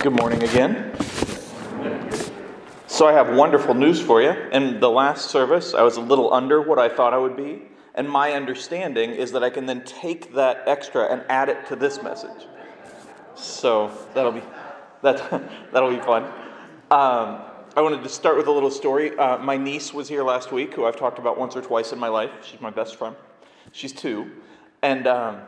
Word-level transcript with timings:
Good 0.00 0.18
morning 0.18 0.42
again. 0.42 0.96
So, 2.86 3.06
I 3.06 3.12
have 3.12 3.36
wonderful 3.36 3.74
news 3.74 4.00
for 4.00 4.22
you. 4.22 4.30
In 4.50 4.80
the 4.80 4.88
last 4.88 5.30
service, 5.30 5.74
I 5.74 5.82
was 5.82 5.98
a 5.98 6.00
little 6.00 6.32
under 6.32 6.62
what 6.62 6.78
I 6.78 6.88
thought 6.88 7.12
I 7.12 7.18
would 7.18 7.36
be, 7.36 7.60
and 7.94 8.08
my 8.08 8.32
understanding 8.32 9.10
is 9.10 9.30
that 9.32 9.44
I 9.44 9.50
can 9.50 9.66
then 9.66 9.84
take 9.84 10.32
that 10.32 10.62
extra 10.66 11.12
and 11.12 11.22
add 11.28 11.50
it 11.50 11.66
to 11.66 11.76
this 11.76 12.02
message. 12.02 12.46
So, 13.34 13.90
that'll 14.14 14.32
be, 14.32 14.42
that, 15.02 15.18
that'll 15.70 15.90
be 15.90 16.00
fun. 16.00 16.24
Um, 16.90 17.42
I 17.76 17.82
wanted 17.82 18.02
to 18.02 18.08
start 18.08 18.38
with 18.38 18.46
a 18.46 18.52
little 18.52 18.70
story. 18.70 19.14
Uh, 19.18 19.36
my 19.36 19.58
niece 19.58 19.92
was 19.92 20.08
here 20.08 20.24
last 20.24 20.50
week, 20.50 20.72
who 20.72 20.86
I've 20.86 20.96
talked 20.96 21.18
about 21.18 21.38
once 21.38 21.56
or 21.56 21.60
twice 21.60 21.92
in 21.92 21.98
my 21.98 22.08
life. 22.08 22.30
She's 22.42 22.62
my 22.62 22.70
best 22.70 22.96
friend. 22.96 23.16
She's 23.72 23.92
two. 23.92 24.30
And 24.80 25.06
um, 25.06 25.42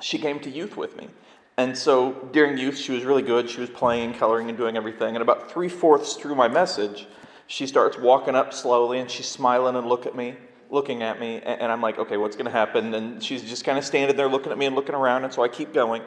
she 0.00 0.16
came 0.16 0.38
to 0.40 0.48
youth 0.48 0.76
with 0.76 0.96
me. 0.96 1.08
And 1.56 1.76
so 1.76 2.28
during 2.32 2.56
youth, 2.56 2.78
she 2.78 2.92
was 2.92 3.04
really 3.04 3.22
good. 3.22 3.50
She 3.50 3.60
was 3.60 3.70
playing, 3.70 4.10
and 4.10 4.18
coloring, 4.18 4.48
and 4.48 4.56
doing 4.56 4.76
everything. 4.76 5.14
And 5.16 5.22
about 5.22 5.50
three 5.50 5.68
fourths 5.68 6.14
through 6.14 6.34
my 6.34 6.48
message, 6.48 7.06
she 7.46 7.66
starts 7.66 7.98
walking 7.98 8.34
up 8.34 8.54
slowly 8.54 9.00
and 9.00 9.10
she's 9.10 9.26
smiling 9.26 9.74
and 9.76 9.86
look 9.86 10.06
at 10.06 10.14
me, 10.14 10.36
looking 10.70 11.02
at 11.02 11.18
me. 11.18 11.40
And 11.40 11.70
I'm 11.70 11.82
like, 11.82 11.98
okay, 11.98 12.16
what's 12.16 12.36
going 12.36 12.46
to 12.46 12.52
happen? 12.52 12.94
And 12.94 13.22
she's 13.22 13.42
just 13.42 13.64
kind 13.64 13.76
of 13.76 13.84
standing 13.84 14.16
there 14.16 14.28
looking 14.28 14.52
at 14.52 14.58
me 14.58 14.66
and 14.66 14.76
looking 14.76 14.94
around. 14.94 15.24
And 15.24 15.32
so 15.32 15.42
I 15.42 15.48
keep 15.48 15.74
going. 15.74 16.02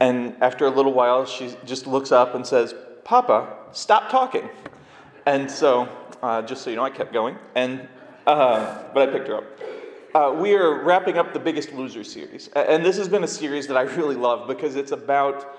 And 0.00 0.36
after 0.42 0.66
a 0.66 0.70
little 0.70 0.92
while, 0.92 1.24
she 1.24 1.56
just 1.64 1.86
looks 1.86 2.12
up 2.12 2.34
and 2.34 2.46
says, 2.46 2.74
Papa, 3.04 3.56
stop 3.72 4.10
talking. 4.10 4.48
And 5.24 5.50
so, 5.50 5.88
uh, 6.22 6.42
just 6.42 6.62
so 6.62 6.70
you 6.70 6.76
know, 6.76 6.84
I 6.84 6.90
kept 6.90 7.12
going. 7.12 7.36
And, 7.54 7.88
uh, 8.26 8.84
but 8.92 9.08
I 9.08 9.12
picked 9.12 9.28
her 9.28 9.36
up. 9.38 9.44
Uh, 10.16 10.32
we 10.32 10.54
are 10.54 10.82
wrapping 10.82 11.18
up 11.18 11.34
the 11.34 11.38
Biggest 11.38 11.74
Loser 11.74 12.02
series. 12.02 12.48
And 12.56 12.82
this 12.82 12.96
has 12.96 13.06
been 13.06 13.22
a 13.22 13.28
series 13.28 13.66
that 13.66 13.76
I 13.76 13.82
really 13.82 14.14
love 14.16 14.48
because 14.48 14.74
it's 14.74 14.92
about 14.92 15.58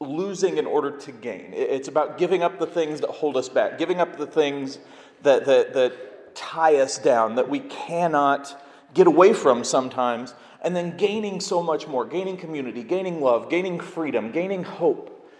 losing 0.00 0.58
in 0.58 0.66
order 0.66 0.90
to 0.90 1.12
gain. 1.12 1.52
It's 1.52 1.86
about 1.86 2.18
giving 2.18 2.42
up 2.42 2.58
the 2.58 2.66
things 2.66 3.00
that 3.02 3.10
hold 3.10 3.36
us 3.36 3.48
back, 3.48 3.78
giving 3.78 4.00
up 4.00 4.18
the 4.18 4.26
things 4.26 4.80
that, 5.22 5.44
that, 5.44 5.72
that 5.74 6.34
tie 6.34 6.78
us 6.78 6.98
down, 6.98 7.36
that 7.36 7.48
we 7.48 7.60
cannot 7.60 8.60
get 8.92 9.06
away 9.06 9.32
from 9.32 9.62
sometimes, 9.62 10.34
and 10.62 10.74
then 10.74 10.96
gaining 10.96 11.38
so 11.38 11.62
much 11.62 11.86
more 11.86 12.04
gaining 12.04 12.36
community, 12.36 12.82
gaining 12.82 13.20
love, 13.20 13.48
gaining 13.48 13.78
freedom, 13.78 14.32
gaining 14.32 14.64
hope. 14.64 15.30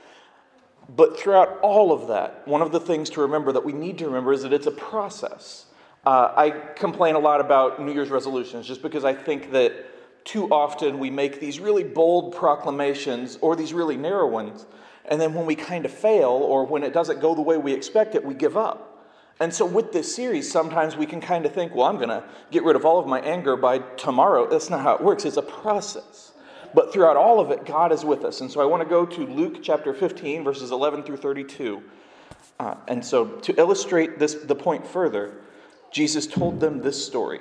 But 0.88 1.18
throughout 1.18 1.58
all 1.62 1.90
of 1.90 2.06
that, 2.06 2.46
one 2.46 2.62
of 2.62 2.70
the 2.70 2.78
things 2.78 3.10
to 3.10 3.22
remember 3.22 3.50
that 3.50 3.64
we 3.64 3.72
need 3.72 3.98
to 3.98 4.06
remember 4.06 4.32
is 4.32 4.44
that 4.44 4.52
it's 4.52 4.68
a 4.68 4.70
process. 4.70 5.65
Uh, 6.06 6.32
I 6.36 6.50
complain 6.76 7.16
a 7.16 7.18
lot 7.18 7.40
about 7.40 7.82
New 7.82 7.92
Year's 7.92 8.10
resolutions 8.10 8.64
just 8.64 8.80
because 8.80 9.04
I 9.04 9.12
think 9.12 9.50
that 9.50 10.24
too 10.24 10.48
often 10.52 11.00
we 11.00 11.10
make 11.10 11.40
these 11.40 11.58
really 11.58 11.82
bold 11.82 12.32
proclamations 12.32 13.38
or 13.40 13.56
these 13.56 13.72
really 13.72 13.96
narrow 13.96 14.28
ones, 14.28 14.66
and 15.06 15.20
then 15.20 15.34
when 15.34 15.46
we 15.46 15.56
kind 15.56 15.84
of 15.84 15.90
fail 15.90 16.28
or 16.30 16.64
when 16.64 16.84
it 16.84 16.92
doesn't 16.92 17.20
go 17.20 17.34
the 17.34 17.42
way 17.42 17.58
we 17.58 17.72
expect 17.72 18.14
it, 18.14 18.24
we 18.24 18.34
give 18.34 18.56
up. 18.56 19.04
And 19.40 19.52
so, 19.52 19.66
with 19.66 19.92
this 19.92 20.14
series, 20.14 20.50
sometimes 20.50 20.96
we 20.96 21.06
can 21.06 21.20
kind 21.20 21.44
of 21.44 21.52
think, 21.52 21.74
well, 21.74 21.86
I'm 21.86 21.96
going 21.96 22.08
to 22.08 22.22
get 22.52 22.62
rid 22.62 22.76
of 22.76 22.84
all 22.84 23.00
of 23.00 23.06
my 23.08 23.20
anger 23.20 23.56
by 23.56 23.78
tomorrow. 23.78 24.48
That's 24.48 24.70
not 24.70 24.82
how 24.82 24.94
it 24.94 25.02
works, 25.02 25.24
it's 25.24 25.36
a 25.36 25.42
process. 25.42 26.32
But 26.72 26.92
throughout 26.92 27.16
all 27.16 27.40
of 27.40 27.50
it, 27.50 27.66
God 27.66 27.90
is 27.90 28.04
with 28.04 28.24
us. 28.24 28.40
And 28.40 28.50
so, 28.50 28.60
I 28.60 28.64
want 28.64 28.82
to 28.82 28.88
go 28.88 29.04
to 29.04 29.26
Luke 29.26 29.58
chapter 29.60 29.92
15, 29.92 30.44
verses 30.44 30.70
11 30.70 31.02
through 31.02 31.18
32. 31.18 31.82
Uh, 32.60 32.76
and 32.86 33.04
so, 33.04 33.26
to 33.26 33.58
illustrate 33.58 34.20
this, 34.20 34.34
the 34.34 34.54
point 34.54 34.86
further, 34.86 35.34
Jesus 35.96 36.26
told 36.26 36.60
them 36.60 36.82
this 36.82 37.06
story. 37.06 37.40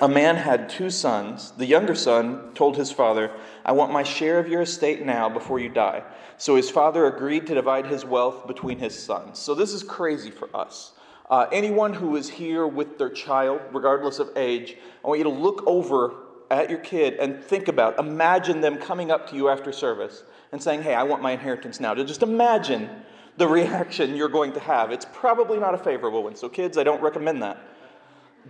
A 0.00 0.06
man 0.06 0.36
had 0.36 0.68
two 0.68 0.90
sons. 0.90 1.50
The 1.50 1.66
younger 1.66 1.96
son 1.96 2.54
told 2.54 2.76
his 2.76 2.92
father, 2.92 3.32
I 3.64 3.72
want 3.72 3.92
my 3.92 4.04
share 4.04 4.38
of 4.38 4.46
your 4.46 4.62
estate 4.62 5.04
now 5.04 5.28
before 5.28 5.58
you 5.58 5.68
die. 5.70 6.04
So 6.38 6.54
his 6.54 6.70
father 6.70 7.06
agreed 7.06 7.48
to 7.48 7.54
divide 7.54 7.86
his 7.86 8.04
wealth 8.04 8.46
between 8.46 8.78
his 8.78 8.96
sons. 8.96 9.40
So 9.40 9.56
this 9.56 9.72
is 9.72 9.82
crazy 9.82 10.30
for 10.30 10.48
us. 10.54 10.92
Uh, 11.28 11.46
anyone 11.50 11.92
who 11.92 12.14
is 12.14 12.30
here 12.30 12.64
with 12.64 12.96
their 12.96 13.10
child, 13.10 13.60
regardless 13.72 14.20
of 14.20 14.30
age, 14.36 14.76
I 15.04 15.08
want 15.08 15.18
you 15.18 15.24
to 15.24 15.30
look 15.30 15.64
over 15.66 16.14
at 16.52 16.70
your 16.70 16.78
kid 16.78 17.14
and 17.14 17.42
think 17.42 17.66
about, 17.66 17.98
imagine 17.98 18.60
them 18.60 18.78
coming 18.78 19.10
up 19.10 19.28
to 19.30 19.34
you 19.34 19.48
after 19.48 19.72
service 19.72 20.22
and 20.52 20.62
saying, 20.62 20.82
Hey, 20.82 20.94
I 20.94 21.02
want 21.02 21.22
my 21.22 21.32
inheritance 21.32 21.80
now. 21.80 21.92
To 21.92 22.04
just 22.04 22.22
imagine 22.22 22.88
the 23.36 23.48
reaction 23.48 24.14
you're 24.16 24.28
going 24.28 24.52
to 24.52 24.60
have. 24.60 24.90
It's 24.90 25.06
probably 25.12 25.58
not 25.58 25.74
a 25.74 25.78
favorable 25.78 26.22
one. 26.22 26.36
So, 26.36 26.48
kids, 26.48 26.78
I 26.78 26.84
don't 26.84 27.02
recommend 27.02 27.42
that. 27.42 27.58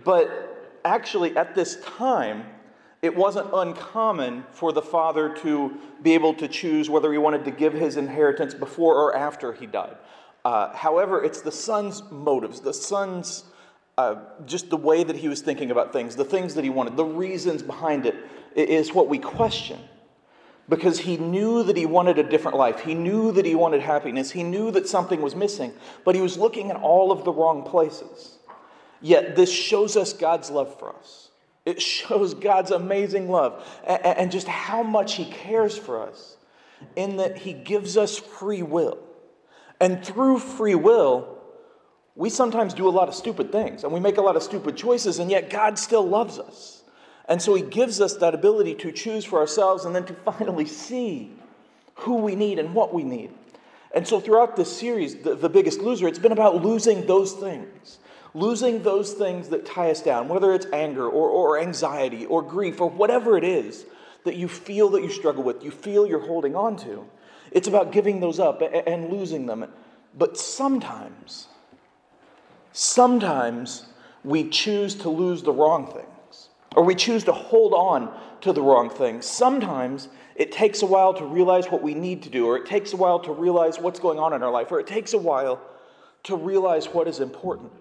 But 0.03 0.79
actually, 0.83 1.35
at 1.37 1.55
this 1.55 1.77
time, 1.81 2.45
it 3.01 3.15
wasn't 3.15 3.49
uncommon 3.53 4.45
for 4.51 4.71
the 4.71 4.81
father 4.81 5.35
to 5.37 5.77
be 6.01 6.13
able 6.13 6.33
to 6.35 6.47
choose 6.47 6.89
whether 6.89 7.11
he 7.11 7.17
wanted 7.17 7.45
to 7.45 7.51
give 7.51 7.73
his 7.73 7.97
inheritance 7.97 8.53
before 8.53 8.95
or 8.95 9.15
after 9.15 9.53
he 9.53 9.65
died. 9.65 9.95
Uh, 10.43 10.75
however, 10.75 11.23
it's 11.23 11.41
the 11.41 11.51
son's 11.51 12.03
motives, 12.11 12.59
the 12.59 12.73
son's 12.73 13.45
uh, 13.97 14.15
just 14.45 14.69
the 14.69 14.77
way 14.77 15.03
that 15.03 15.15
he 15.15 15.27
was 15.27 15.41
thinking 15.41 15.71
about 15.71 15.93
things, 15.93 16.15
the 16.15 16.25
things 16.25 16.53
that 16.53 16.63
he 16.63 16.69
wanted, 16.69 16.97
the 16.97 17.05
reasons 17.05 17.63
behind 17.63 18.05
it 18.05 18.15
is 18.55 18.93
what 18.93 19.07
we 19.07 19.17
question 19.17 19.79
because 20.67 20.99
he 20.99 21.17
knew 21.17 21.63
that 21.63 21.77
he 21.77 21.85
wanted 21.85 22.17
a 22.17 22.23
different 22.23 22.57
life. 22.57 22.79
He 22.79 22.95
knew 22.95 23.31
that 23.33 23.45
he 23.45 23.55
wanted 23.55 23.81
happiness. 23.81 24.31
He 24.31 24.43
knew 24.43 24.71
that 24.71 24.87
something 24.87 25.21
was 25.21 25.35
missing, 25.35 25.73
but 26.03 26.15
he 26.15 26.21
was 26.21 26.37
looking 26.37 26.69
in 26.69 26.75
all 26.75 27.11
of 27.11 27.23
the 27.23 27.31
wrong 27.31 27.63
places. 27.63 28.37
Yet, 29.01 29.35
this 29.35 29.51
shows 29.51 29.95
us 29.95 30.13
God's 30.13 30.49
love 30.49 30.79
for 30.79 30.95
us. 30.95 31.29
It 31.65 31.81
shows 31.81 32.33
God's 32.33 32.71
amazing 32.71 33.29
love 33.29 33.63
and 33.85 34.31
just 34.31 34.47
how 34.47 34.83
much 34.83 35.15
he 35.15 35.25
cares 35.25 35.77
for 35.77 36.01
us 36.01 36.37
in 36.95 37.17
that 37.17 37.37
he 37.37 37.53
gives 37.53 37.97
us 37.97 38.17
free 38.17 38.61
will. 38.61 38.99
And 39.79 40.03
through 40.03 40.39
free 40.39 40.75
will, 40.75 41.37
we 42.15 42.29
sometimes 42.29 42.73
do 42.73 42.87
a 42.87 42.91
lot 42.91 43.09
of 43.09 43.15
stupid 43.15 43.51
things 43.51 43.83
and 43.83 43.91
we 43.91 43.99
make 43.99 44.17
a 44.17 44.21
lot 44.21 44.35
of 44.35 44.43
stupid 44.43 44.77
choices, 44.77 45.19
and 45.19 45.29
yet 45.29 45.49
God 45.49 45.77
still 45.77 46.07
loves 46.07 46.39
us. 46.39 46.83
And 47.27 47.41
so 47.41 47.55
he 47.55 47.63
gives 47.63 47.99
us 48.01 48.15
that 48.17 48.35
ability 48.35 48.75
to 48.75 48.91
choose 48.91 49.25
for 49.25 49.39
ourselves 49.39 49.85
and 49.85 49.95
then 49.95 50.05
to 50.05 50.13
finally 50.13 50.65
see 50.65 51.31
who 51.95 52.17
we 52.17 52.35
need 52.35 52.59
and 52.59 52.73
what 52.73 52.93
we 52.93 53.03
need. 53.03 53.31
And 53.93 54.07
so 54.07 54.19
throughout 54.19 54.55
this 54.55 54.75
series, 54.77 55.15
the, 55.15 55.35
the 55.35 55.49
biggest 55.49 55.79
loser, 55.79 56.07
it's 56.07 56.19
been 56.19 56.33
about 56.33 56.63
losing 56.63 57.07
those 57.07 57.33
things. 57.33 57.97
Losing 58.33 58.83
those 58.83 59.13
things 59.13 59.49
that 59.49 59.65
tie 59.65 59.89
us 59.89 60.01
down, 60.01 60.27
whether 60.27 60.53
it's 60.53 60.67
anger 60.73 61.07
or, 61.07 61.29
or 61.29 61.57
anxiety 61.57 62.25
or 62.25 62.41
grief 62.41 62.81
or 62.81 62.89
whatever 62.89 63.37
it 63.37 63.45
is 63.45 63.85
that 64.25 64.35
you 64.35 64.49
feel 64.49 64.89
that 64.89 65.01
you 65.01 65.09
struggle 65.09 65.43
with, 65.43 65.63
you 65.63 65.71
feel 65.71 66.05
you're 66.05 66.19
holding 66.19 66.55
on 66.55 66.75
to. 66.75 67.05
It's 67.51 67.69
about 67.69 67.93
giving 67.93 68.19
those 68.19 68.39
up 68.39 68.61
and, 68.61 68.75
and 68.75 69.09
losing 69.09 69.45
them. 69.45 69.65
But 70.17 70.37
sometimes, 70.37 71.47
sometimes 72.73 73.85
we 74.25 74.49
choose 74.49 74.95
to 74.95 75.09
lose 75.09 75.41
the 75.43 75.53
wrong 75.53 75.87
thing 75.87 76.05
or 76.75 76.83
we 76.83 76.95
choose 76.95 77.23
to 77.25 77.31
hold 77.31 77.73
on 77.73 78.13
to 78.41 78.53
the 78.53 78.61
wrong 78.61 78.89
thing. 78.89 79.21
Sometimes 79.21 80.09
it 80.35 80.51
takes 80.51 80.81
a 80.81 80.85
while 80.85 81.13
to 81.13 81.25
realize 81.25 81.67
what 81.67 81.81
we 81.81 81.93
need 81.93 82.23
to 82.23 82.29
do, 82.29 82.45
or 82.47 82.57
it 82.57 82.65
takes 82.65 82.93
a 82.93 82.97
while 82.97 83.19
to 83.19 83.31
realize 83.31 83.79
what's 83.79 83.99
going 83.99 84.19
on 84.19 84.33
in 84.33 84.43
our 84.43 84.51
life, 84.51 84.71
or 84.71 84.79
it 84.79 84.87
takes 84.87 85.13
a 85.13 85.17
while 85.17 85.61
to 86.23 86.35
realize 86.35 86.87
what 86.87 87.07
is 87.07 87.19
important. 87.19 87.71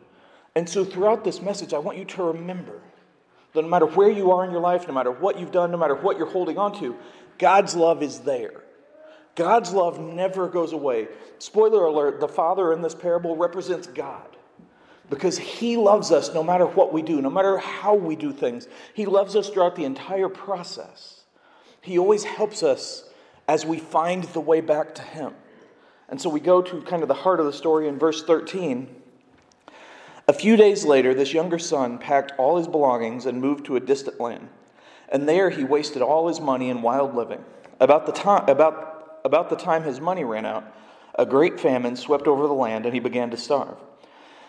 And 0.55 0.69
so, 0.69 0.85
throughout 0.85 1.25
this 1.25 1.43
message, 1.43 1.75
I 1.75 1.79
want 1.79 1.99
you 1.99 2.05
to 2.05 2.23
remember 2.23 2.81
that 3.53 3.63
no 3.63 3.69
matter 3.69 3.87
where 3.87 4.11
you 4.11 4.31
are 4.33 4.45
in 4.45 4.51
your 4.51 4.61
life, 4.61 4.87
no 4.87 4.95
matter 4.95 5.11
what 5.11 5.39
you've 5.39 5.53
done, 5.53 5.71
no 5.71 5.77
matter 5.77 5.95
what 5.95 6.17
you're 6.17 6.31
holding 6.31 6.59
on 6.59 6.79
to, 6.81 6.97
God's 7.39 7.75
love 7.75 8.03
is 8.03 8.21
there. 8.21 8.63
God's 9.35 9.73
love 9.73 9.99
never 9.99 10.49
goes 10.49 10.73
away. 10.73 11.09
Spoiler 11.39 11.85
alert 11.85 12.21
the 12.21 12.29
father 12.29 12.73
in 12.73 12.83
this 12.83 12.95
parable 12.95 13.37
represents 13.37 13.89
God 13.89 14.35
because 15.11 15.39
He 15.39 15.77
loves 15.77 16.11
us 16.11 16.33
no 16.35 16.43
matter 16.43 16.67
what 16.67 16.93
we 16.93 17.03
do, 17.03 17.21
no 17.21 17.31
matter 17.31 17.59
how 17.59 17.95
we 17.95 18.17
do 18.17 18.33
things. 18.33 18.69
He 18.95 19.07
loves 19.07 19.37
us 19.37 19.49
throughout 19.49 19.77
the 19.77 19.85
entire 19.85 20.29
process. 20.29 21.23
He 21.81 21.99
always 21.99 22.25
helps 22.25 22.63
us 22.63 23.09
as 23.47 23.67
we 23.67 23.79
find 23.79 24.25
the 24.25 24.41
way 24.41 24.61
back 24.61 24.95
to 24.97 25.03
Him. 25.03 25.35
And 26.09 26.21
so 26.21 26.29
we 26.29 26.41
go 26.41 26.63
to 26.63 26.83
kind 26.83 27.03
of 27.03 27.09
the 27.09 27.15
heart 27.15 27.41
of 27.41 27.47
the 27.47 27.53
story 27.53 27.89
in 27.89 27.99
verse 27.99 28.23
13. 28.23 29.03
A 30.27 30.33
few 30.33 30.57
days 30.57 30.85
later, 30.85 31.13
this 31.13 31.35
younger 31.35 31.59
son 31.59 31.99
packed 31.99 32.33
all 32.39 32.57
his 32.57 32.67
belongings 32.69 33.27
and 33.27 33.41
moved 33.41 33.67
to 33.67 33.77
a 33.77 33.81
distant 33.81 34.19
land. 34.19 34.49
And 35.11 35.29
there 35.29 35.51
he 35.51 35.65
wasted 35.65 36.01
all 36.01 36.29
his 36.29 36.41
money 36.41 36.71
in 36.71 36.81
wild 36.81 37.15
living. 37.15 37.45
About 37.79 38.07
the 38.07 38.13
time, 38.13 38.49
about, 38.49 39.21
about 39.25 39.51
the 39.51 39.57
time 39.57 39.83
his 39.83 40.01
money 40.01 40.25
ran 40.25 40.47
out, 40.47 40.65
a 41.17 41.27
great 41.27 41.61
famine 41.61 41.97
swept 41.97 42.27
over 42.27 42.47
the 42.47 42.55
land 42.55 42.87
and 42.87 42.95
he 42.95 43.01
began 43.01 43.31
to 43.31 43.37
starve. 43.37 43.77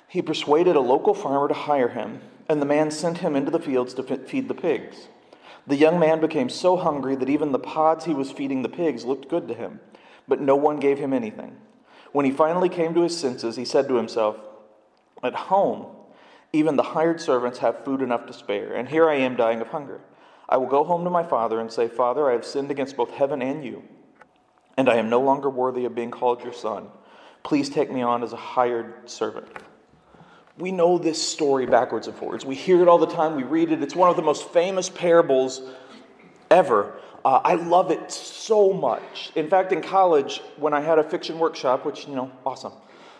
He 0.08 0.22
persuaded 0.22 0.76
a 0.76 0.82
local 0.82 1.14
farmer 1.14 1.48
to 1.48 1.54
hire 1.54 1.90
him, 1.90 2.22
and 2.48 2.62
the 2.62 2.66
man 2.66 2.92
sent 2.92 3.20
him 3.20 3.36
into 3.36 3.52
the 3.52 3.60
fields 3.60 3.94
to 3.96 4.04
feed 4.04 4.48
the 4.48 4.54
pigs. 4.54 5.08
The 5.68 5.76
young 5.76 6.00
man 6.00 6.22
became 6.22 6.50
so 6.50 6.78
hungry 6.78 7.16
that 7.16 7.30
even 7.30 7.52
the 7.52 7.60
pods 7.60 8.06
he 8.06 8.14
was 8.14 8.32
feeding 8.32 8.62
the 8.62 8.70
pigs 8.70 9.04
looked 9.04 9.30
good 9.30 9.48
to 9.48 9.54
him, 9.54 9.80
but 10.28 10.40
no 10.40 10.56
one 10.56 10.78
gave 10.78 11.00
him 11.00 11.12
anything. 11.12 11.58
When 12.12 12.26
he 12.26 12.32
finally 12.32 12.70
came 12.70 12.94
to 12.94 13.02
his 13.02 13.18
senses, 13.18 13.56
he 13.56 13.66
said 13.66 13.88
to 13.88 13.96
himself, 13.96 14.38
At 15.24 15.34
home, 15.36 15.88
even 16.54 16.76
the 16.76 16.84
hired 16.84 17.20
servants 17.20 17.60
have 17.60 17.84
food 17.84 18.02
enough 18.02 18.28
to 18.28 18.34
spare, 18.34 18.74
and 18.74 18.88
here 18.88 19.10
I 19.10 19.16
am 19.16 19.36
dying 19.36 19.60
of 19.60 19.68
hunger. 19.70 20.02
I 20.48 20.58
will 20.58 20.68
go 20.68 20.84
home 20.84 21.04
to 21.04 21.10
my 21.10 21.24
father 21.24 21.60
and 21.60 21.72
say, 21.72 21.88
Father, 21.88 22.30
I 22.30 22.34
have 22.34 22.46
sinned 22.46 22.70
against 22.72 22.96
both 22.96 23.12
heaven 23.12 23.42
and 23.42 23.66
you. 23.66 23.84
and 24.78 24.90
I 24.90 24.96
am 24.96 25.10
no 25.10 25.22
longer 25.22 25.50
worthy 25.50 25.86
of 25.86 25.96
being 25.96 26.12
called 26.12 26.44
your 26.44 26.54
son. 26.54 26.88
Please 27.44 27.70
take 27.70 27.92
me 27.92 28.02
on 28.02 28.24
as 28.24 28.34
a 28.34 28.38
hired 28.38 29.10
servant. 29.10 29.48
We 30.58 30.72
know 30.72 30.98
this 30.98 31.22
story 31.22 31.66
backwards 31.66 32.08
and 32.08 32.16
forwards. 32.16 32.46
We 32.46 32.56
hear 32.56 32.82
it 32.82 32.88
all 32.88 32.98
the 32.98 33.08
time, 33.08 33.36
we 33.36 33.44
read 33.44 33.72
it. 33.72 33.84
It's 33.84 33.96
one 33.96 34.10
of 34.10 34.16
the 34.16 34.22
most 34.22 34.50
famous 34.50 34.90
parables 34.90 35.62
ever. 36.50 36.94
Uh, 37.26 37.42
I 37.44 37.56
love 37.56 37.92
it 37.92 38.12
so 38.12 38.72
much. 38.72 39.32
In 39.36 39.50
fact, 39.50 39.72
in 39.72 39.82
college, 39.82 40.42
when 40.58 40.74
I 40.74 40.80
had 40.80 41.00
a 41.00 41.04
fiction 41.04 41.40
workshop, 41.40 41.86
which, 41.86 42.08
you 42.08 42.16
know, 42.16 42.32
awesome, 42.46 42.74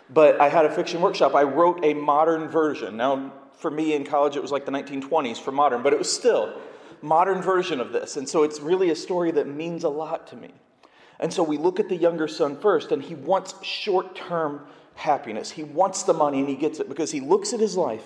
but 0.10 0.40
I 0.40 0.48
had 0.48 0.66
a 0.66 0.72
fiction 0.74 1.02
workshop, 1.02 1.34
I 1.34 1.44
wrote 1.44 1.84
a 1.84 1.94
modern 1.94 2.48
version. 2.48 2.98
Now, 2.98 3.34
for 3.54 3.72
me 3.72 3.94
in 3.94 4.06
college, 4.06 4.36
it 4.36 4.42
was 4.42 4.52
like 4.52 4.66
the 4.66 4.72
1920s 4.72 5.40
for 5.42 5.52
modern, 5.52 5.82
but 5.82 5.92
it 5.92 6.00
was 6.00 6.12
still 6.12 6.54
modern 7.02 7.42
version 7.42 7.80
of 7.80 7.92
this. 7.92 8.18
And 8.18 8.28
so 8.28 8.44
it's 8.44 8.60
really 8.60 8.90
a 8.92 8.96
story 8.96 9.32
that 9.32 9.48
means 9.48 9.84
a 9.84 9.90
lot 9.90 10.28
to 10.28 10.36
me. 10.36 10.52
And 11.20 11.34
so 11.34 11.44
we 11.44 11.58
look 11.58 11.80
at 11.80 11.90
the 11.90 11.96
younger 11.96 12.28
son 12.28 12.58
first, 12.58 12.92
and 12.92 13.02
he 13.02 13.16
wants 13.16 13.56
short 13.64 14.16
term 14.16 14.62
happiness. 14.96 15.52
He 15.52 15.64
wants 15.64 16.04
the 16.04 16.14
money, 16.14 16.40
and 16.40 16.50
he 16.50 16.56
gets 16.56 16.80
it 16.80 16.90
because 16.90 17.12
he 17.12 17.20
looks 17.20 17.54
at 17.54 17.60
his 17.60 17.78
life, 17.78 18.06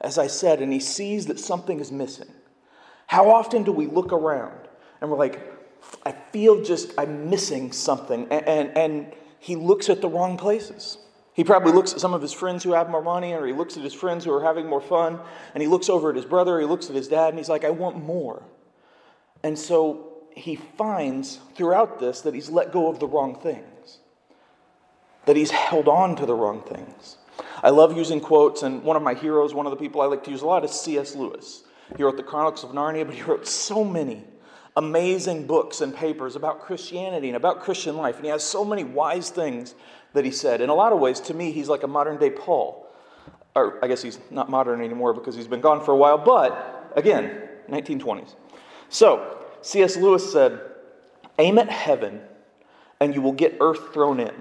as 0.00 0.18
I 0.18 0.26
said, 0.26 0.60
and 0.60 0.72
he 0.72 0.80
sees 0.80 1.26
that 1.26 1.38
something 1.38 1.80
is 1.80 1.92
missing. 1.92 2.30
How 3.06 3.30
often 3.30 3.62
do 3.62 3.72
we 3.72 3.86
look 3.86 4.12
around 4.12 4.68
and 5.02 5.10
we're 5.10 5.18
like, 5.18 5.40
I 6.06 6.12
feel 6.32 6.62
just 6.62 6.92
I'm 6.96 7.28
missing 7.28 7.72
something, 7.72 8.28
and, 8.30 8.46
and, 8.46 8.78
and 8.78 9.12
he 9.40 9.56
looks 9.56 9.90
at 9.90 10.00
the 10.00 10.08
wrong 10.08 10.38
places. 10.38 10.96
He 11.34 11.42
probably 11.42 11.72
looks 11.72 11.92
at 11.92 12.00
some 12.00 12.14
of 12.14 12.22
his 12.22 12.32
friends 12.32 12.62
who 12.62 12.72
have 12.72 12.88
more 12.88 13.02
money, 13.02 13.32
or 13.32 13.44
he 13.44 13.52
looks 13.52 13.76
at 13.76 13.82
his 13.82 13.92
friends 13.92 14.24
who 14.24 14.32
are 14.32 14.44
having 14.44 14.66
more 14.66 14.80
fun, 14.80 15.18
and 15.54 15.60
he 15.60 15.68
looks 15.68 15.88
over 15.88 16.10
at 16.10 16.16
his 16.16 16.24
brother, 16.24 16.60
he 16.60 16.66
looks 16.66 16.88
at 16.88 16.94
his 16.94 17.08
dad, 17.08 17.30
and 17.30 17.38
he's 17.38 17.48
like, 17.48 17.64
I 17.64 17.70
want 17.70 18.02
more. 18.02 18.44
And 19.42 19.58
so 19.58 20.22
he 20.36 20.54
finds 20.54 21.40
throughout 21.56 21.98
this 21.98 22.20
that 22.20 22.32
he's 22.32 22.48
let 22.48 22.72
go 22.72 22.88
of 22.88 23.00
the 23.00 23.08
wrong 23.08 23.34
things, 23.40 23.98
that 25.26 25.36
he's 25.36 25.50
held 25.50 25.88
on 25.88 26.16
to 26.16 26.26
the 26.26 26.34
wrong 26.34 26.62
things. 26.62 27.16
I 27.62 27.70
love 27.70 27.96
using 27.96 28.20
quotes, 28.20 28.62
and 28.62 28.82
one 28.82 28.96
of 28.96 29.02
my 29.02 29.14
heroes, 29.14 29.54
one 29.54 29.66
of 29.66 29.70
the 29.70 29.76
people 29.76 30.00
I 30.00 30.06
like 30.06 30.24
to 30.24 30.30
use 30.30 30.42
a 30.42 30.46
lot, 30.46 30.64
is 30.64 30.72
C.S. 30.72 31.14
Lewis. 31.14 31.64
He 31.96 32.02
wrote 32.02 32.16
the 32.16 32.22
Chronicles 32.22 32.64
of 32.64 32.70
Narnia, 32.70 33.06
but 33.06 33.14
he 33.14 33.22
wrote 33.22 33.46
so 33.46 33.84
many 33.84 34.24
amazing 34.76 35.46
books 35.46 35.80
and 35.80 35.94
papers 35.94 36.34
about 36.34 36.60
Christianity 36.60 37.28
and 37.28 37.36
about 37.36 37.60
Christian 37.60 37.96
life. 37.96 38.16
And 38.16 38.24
he 38.24 38.30
has 38.30 38.42
so 38.42 38.64
many 38.64 38.84
wise 38.84 39.30
things 39.30 39.74
that 40.14 40.24
he 40.24 40.30
said. 40.30 40.60
In 40.60 40.70
a 40.70 40.74
lot 40.74 40.92
of 40.92 40.98
ways, 40.98 41.20
to 41.20 41.34
me, 41.34 41.52
he's 41.52 41.68
like 41.68 41.82
a 41.82 41.86
modern 41.86 42.18
day 42.18 42.30
Paul. 42.30 42.86
Or 43.54 43.78
I 43.84 43.88
guess 43.88 44.02
he's 44.02 44.18
not 44.30 44.48
modern 44.48 44.80
anymore 44.80 45.12
because 45.12 45.34
he's 45.34 45.46
been 45.46 45.60
gone 45.60 45.84
for 45.84 45.92
a 45.92 45.96
while, 45.96 46.16
but 46.16 46.92
again, 46.96 47.48
1920s. 47.68 48.34
So, 48.88 49.46
C.S. 49.60 49.96
Lewis 49.96 50.32
said, 50.32 50.58
Aim 51.38 51.58
at 51.58 51.68
heaven 51.68 52.20
and 53.00 53.14
you 53.14 53.20
will 53.20 53.32
get 53.32 53.56
earth 53.60 53.92
thrown 53.92 54.20
in. 54.20 54.34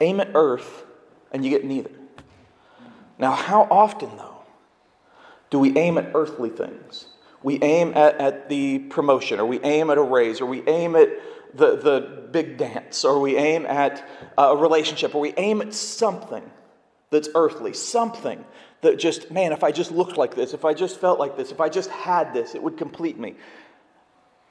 Aim 0.00 0.20
at 0.20 0.30
earth 0.34 0.84
and 1.32 1.44
you 1.44 1.50
get 1.50 1.64
neither. 1.64 1.90
Now, 3.18 3.32
how 3.32 3.66
often, 3.70 4.16
though, 4.16 4.42
do 5.50 5.58
we 5.58 5.76
aim 5.76 5.98
at 5.98 6.12
earthly 6.14 6.50
things? 6.50 7.06
We 7.42 7.62
aim 7.62 7.92
at, 7.96 8.16
at 8.18 8.48
the 8.48 8.80
promotion, 8.80 9.40
or 9.40 9.46
we 9.46 9.60
aim 9.60 9.90
at 9.90 9.98
a 9.98 10.02
raise, 10.02 10.40
or 10.40 10.46
we 10.46 10.66
aim 10.68 10.96
at 10.96 11.08
the, 11.54 11.76
the 11.76 12.28
big 12.30 12.58
dance, 12.58 13.04
or 13.04 13.20
we 13.20 13.36
aim 13.36 13.66
at 13.66 14.08
uh, 14.36 14.42
a 14.50 14.56
relationship, 14.56 15.14
or 15.14 15.20
we 15.20 15.34
aim 15.36 15.60
at 15.62 15.74
something 15.74 16.48
that's 17.10 17.28
earthly, 17.34 17.72
something 17.72 18.44
that 18.82 18.98
just, 18.98 19.30
man, 19.30 19.52
if 19.52 19.64
I 19.64 19.72
just 19.72 19.90
looked 19.90 20.16
like 20.16 20.34
this, 20.34 20.52
if 20.52 20.64
I 20.64 20.74
just 20.74 21.00
felt 21.00 21.18
like 21.18 21.36
this, 21.36 21.50
if 21.50 21.60
I 21.60 21.68
just 21.68 21.90
had 21.90 22.32
this, 22.32 22.54
it 22.54 22.62
would 22.62 22.76
complete 22.76 23.18
me. 23.18 23.34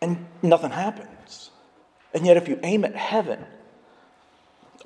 And 0.02 0.26
nothing 0.42 0.72
happens. 0.72 1.52
And 2.14 2.26
yet, 2.26 2.38
if 2.38 2.48
you 2.48 2.60
aim 2.64 2.84
at 2.84 2.96
heaven, 2.96 3.46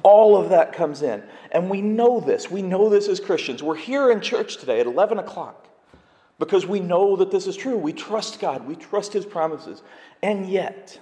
all 0.04 0.38
of 0.38 0.50
that 0.50 0.74
comes 0.74 1.02
in. 1.02 1.24
And 1.52 1.70
we 1.70 1.82
know 1.82 2.20
this. 2.20 2.50
We 2.50 2.62
know 2.62 2.90
this 2.90 3.08
as 3.08 3.20
Christians. 3.20 3.62
We're 3.62 3.76
here 3.76 4.12
in 4.12 4.22
church 4.22 4.58
today 4.58 4.80
at 4.80 4.86
11 4.86 5.20
o'clock 5.20 5.68
because 6.40 6.66
we 6.66 6.80
know 6.80 7.16
that 7.18 7.32
this 7.32 7.48
is 7.48 7.56
true. 7.56 7.78
We 7.78 7.94
trust 7.94 8.40
God, 8.40 8.68
we 8.68 8.76
trust 8.76 9.14
His 9.14 9.26
promises. 9.26 9.84
And 10.24 10.50
yet, 10.50 11.00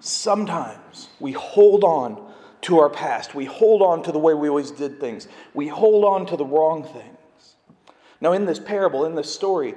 sometimes 0.00 1.08
we 1.18 1.32
hold 1.32 1.84
on 1.84 2.32
to 2.62 2.78
our 2.78 2.90
past. 2.90 3.34
We 3.34 3.44
hold 3.44 3.82
on 3.82 4.02
to 4.04 4.12
the 4.12 4.18
way 4.18 4.34
we 4.34 4.48
always 4.48 4.70
did 4.70 4.98
things. 4.98 5.28
We 5.52 5.68
hold 5.68 6.04
on 6.04 6.26
to 6.26 6.36
the 6.36 6.44
wrong 6.46 6.82
things. 6.82 7.56
Now, 8.20 8.32
in 8.32 8.46
this 8.46 8.58
parable, 8.58 9.04
in 9.04 9.14
this 9.14 9.32
story, 9.32 9.74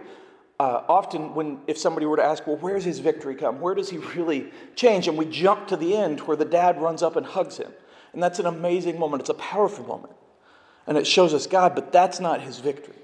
uh, 0.59 0.83
often 0.88 1.35
when 1.35 1.59
if 1.68 1.77
somebody 1.77 2.06
were 2.06 2.18
to 2.18 2.24
ask, 2.24 2.47
well, 2.47 2.57
where's 2.57 2.83
his 2.83 3.00
victory 3.00 3.35
come? 3.35 3.59
Where 3.59 3.75
does 3.75 3.89
he 3.89 3.97
really 3.97 4.51
change? 4.75 5.07
And 5.07 5.18
we 5.18 5.25
jump 5.25 5.68
to 5.68 5.77
the 5.77 5.95
end 5.95 6.21
where 6.21 6.38
the 6.38 6.45
dad 6.45 6.81
runs 6.81 7.03
up 7.03 7.15
and 7.15 7.25
hugs 7.25 7.57
him. 7.57 7.71
And 8.13 8.24
that's 8.24 8.39
an 8.39 8.45
amazing 8.45 9.00
moment. 9.00 9.21
It's 9.21 9.30
a 9.30 9.36
powerful 9.36 9.86
moment. 9.86 10.13
And 10.86 10.98
it 10.98 11.06
shows 11.06 11.33
us 11.33 11.48
God, 11.48 11.75
but 11.75 11.92
that's 11.92 12.19
not 12.19 12.42
his 12.42 12.59
victory. 12.59 12.95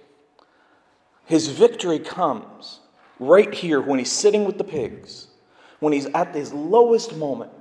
His 1.26 1.48
victory 1.48 2.00
comes 2.00 2.80
right 3.20 3.54
here 3.54 3.82
when 3.82 4.00
he's 4.00 4.12
sitting 4.12 4.46
with 4.46 4.58
the 4.58 4.64
pigs, 4.64 5.28
when 5.80 5.94
he's 5.94 6.06
at 6.08 6.34
his 6.34 6.54
lowest 6.54 7.16
moment, 7.16 7.52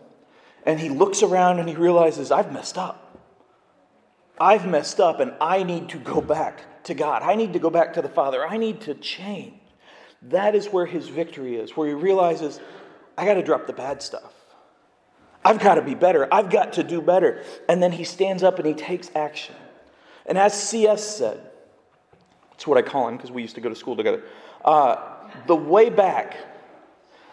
and 0.65 0.79
he 0.79 0.89
looks 0.89 1.23
around 1.23 1.59
and 1.59 1.69
he 1.69 1.75
realizes, 1.75 2.31
I've 2.31 2.53
messed 2.53 2.79
up. 2.79 3.19
I've 4.41 4.67
messed 4.67 5.01
up, 5.01 5.21
and 5.21 5.33
I 5.41 5.63
need 5.63 5.89
to 5.91 5.99
go 5.99 6.21
back 6.21 6.85
to 6.85 6.95
God. 6.95 7.23
I 7.23 7.35
need 7.35 7.53
to 7.53 7.59
go 7.59 7.71
back 7.71 7.93
to 7.95 8.03
the 8.03 8.09
Father. 8.09 8.47
I 8.47 8.57
need 8.57 8.81
to 8.83 8.95
change. 8.95 9.55
That 10.23 10.55
is 10.55 10.69
where 10.69 10.87
his 10.87 11.09
victory 11.09 11.57
is, 11.57 11.77
where 11.77 11.89
he 11.89 11.95
realizes, 11.95 12.61
I 13.19 13.25
got 13.25 13.35
to 13.35 13.43
drop 13.43 13.67
the 13.67 13.73
bad 13.73 14.03
stuff. 14.03 14.33
I've 15.45 15.59
got 15.59 15.75
to 15.75 15.83
be 15.83 15.95
better. 15.95 16.33
I've 16.33 16.51
got 16.51 16.75
to 16.75 16.85
do 16.85 17.01
better. 17.01 17.43
And 17.69 17.83
then 17.83 17.93
he 17.93 18.05
stands 18.05 18.43
up 18.43 18.59
and 18.59 18.67
he 18.67 18.75
takes 18.75 19.11
action. 19.15 19.55
And 20.27 20.39
as 20.39 20.61
C.S. 20.61 21.17
said, 21.17 21.41
that's 22.51 22.67
what 22.67 22.79
I 22.79 22.83
call 22.83 23.09
him 23.09 23.17
because 23.17 23.33
we 23.33 23.43
used 23.43 23.57
to 23.57 23.61
go 23.61 23.69
to 23.69 23.75
school 23.75 23.97
together. 23.97 24.23
Uh, 24.65 24.97
the 25.47 25.57
way 25.57 25.91
back, 25.91 26.37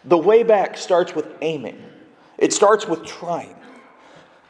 the 0.06 0.18
way 0.18 0.44
back 0.44 0.78
starts 0.78 1.14
with 1.14 1.28
aiming. 1.42 1.84
It 2.38 2.54
starts 2.54 2.88
with 2.88 3.06
trying. 3.06 3.56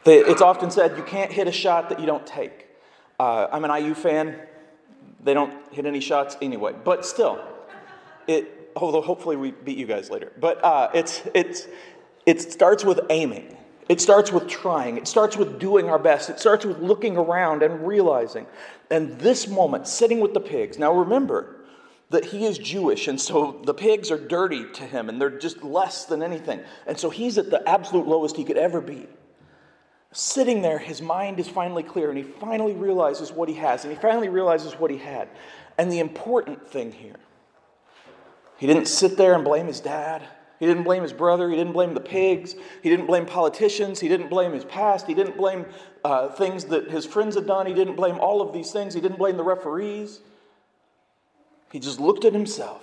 It's 0.06 0.40
often 0.40 0.70
said 0.70 0.96
you 0.96 1.02
can't 1.02 1.30
hit 1.30 1.46
a 1.46 1.52
shot 1.52 1.90
that 1.90 2.00
you 2.00 2.06
don't 2.06 2.26
take. 2.26 2.68
Uh, 3.18 3.48
I'm 3.52 3.64
an 3.64 3.84
IU 3.84 3.94
fan. 3.94 4.40
They 5.22 5.34
don't 5.34 5.52
hit 5.70 5.84
any 5.84 6.00
shots 6.00 6.38
anyway, 6.40 6.74
but 6.82 7.04
still, 7.04 7.44
it, 8.26 8.70
although 8.74 9.02
hopefully 9.02 9.36
we 9.36 9.50
beat 9.50 9.76
you 9.76 9.86
guys 9.86 10.08
later. 10.08 10.32
But 10.40 10.64
uh, 10.64 10.88
it's, 10.94 11.22
it's, 11.34 11.66
it 12.30 12.52
starts 12.52 12.84
with 12.84 13.00
aiming. 13.10 13.56
It 13.88 14.00
starts 14.00 14.30
with 14.30 14.46
trying. 14.46 14.96
It 14.96 15.08
starts 15.08 15.36
with 15.36 15.58
doing 15.58 15.88
our 15.88 15.98
best. 15.98 16.30
It 16.30 16.38
starts 16.38 16.64
with 16.64 16.78
looking 16.78 17.16
around 17.16 17.64
and 17.64 17.84
realizing. 17.84 18.46
And 18.88 19.18
this 19.18 19.48
moment, 19.48 19.88
sitting 19.88 20.20
with 20.20 20.32
the 20.32 20.40
pigs. 20.40 20.78
Now 20.78 20.92
remember 20.92 21.56
that 22.10 22.26
he 22.26 22.46
is 22.46 22.56
Jewish, 22.56 23.08
and 23.08 23.20
so 23.20 23.60
the 23.64 23.74
pigs 23.74 24.12
are 24.12 24.18
dirty 24.18 24.64
to 24.74 24.84
him, 24.84 25.08
and 25.08 25.20
they're 25.20 25.38
just 25.38 25.64
less 25.64 26.04
than 26.04 26.22
anything. 26.22 26.60
And 26.86 26.96
so 26.96 27.10
he's 27.10 27.36
at 27.36 27.50
the 27.50 27.68
absolute 27.68 28.06
lowest 28.06 28.36
he 28.36 28.44
could 28.44 28.56
ever 28.56 28.80
be. 28.80 29.08
Sitting 30.12 30.62
there, 30.62 30.78
his 30.78 31.02
mind 31.02 31.40
is 31.40 31.48
finally 31.48 31.82
clear, 31.82 32.10
and 32.10 32.18
he 32.18 32.24
finally 32.24 32.74
realizes 32.74 33.32
what 33.32 33.48
he 33.48 33.56
has, 33.56 33.84
and 33.84 33.92
he 33.92 33.98
finally 34.00 34.28
realizes 34.28 34.74
what 34.74 34.92
he 34.92 34.98
had. 34.98 35.28
And 35.78 35.90
the 35.90 35.98
important 35.98 36.64
thing 36.68 36.92
here 36.92 37.16
he 38.56 38.66
didn't 38.66 38.86
sit 38.86 39.16
there 39.16 39.34
and 39.34 39.42
blame 39.42 39.66
his 39.66 39.80
dad. 39.80 40.22
He 40.60 40.66
didn't 40.66 40.82
blame 40.82 41.02
his 41.02 41.14
brother. 41.14 41.48
He 41.48 41.56
didn't 41.56 41.72
blame 41.72 41.94
the 41.94 42.00
pigs. 42.00 42.54
He 42.82 42.90
didn't 42.90 43.06
blame 43.06 43.24
politicians. 43.24 43.98
He 43.98 44.08
didn't 44.08 44.28
blame 44.28 44.52
his 44.52 44.64
past. 44.66 45.06
He 45.06 45.14
didn't 45.14 45.38
blame 45.38 45.64
uh, 46.04 46.28
things 46.28 46.66
that 46.66 46.90
his 46.90 47.06
friends 47.06 47.34
had 47.34 47.46
done. 47.46 47.66
He 47.66 47.72
didn't 47.72 47.96
blame 47.96 48.20
all 48.20 48.42
of 48.42 48.52
these 48.52 48.70
things. 48.70 48.92
He 48.92 49.00
didn't 49.00 49.18
blame 49.18 49.38
the 49.38 49.42
referees. 49.42 50.20
He 51.72 51.78
just 51.80 51.98
looked 51.98 52.26
at 52.26 52.34
himself 52.34 52.82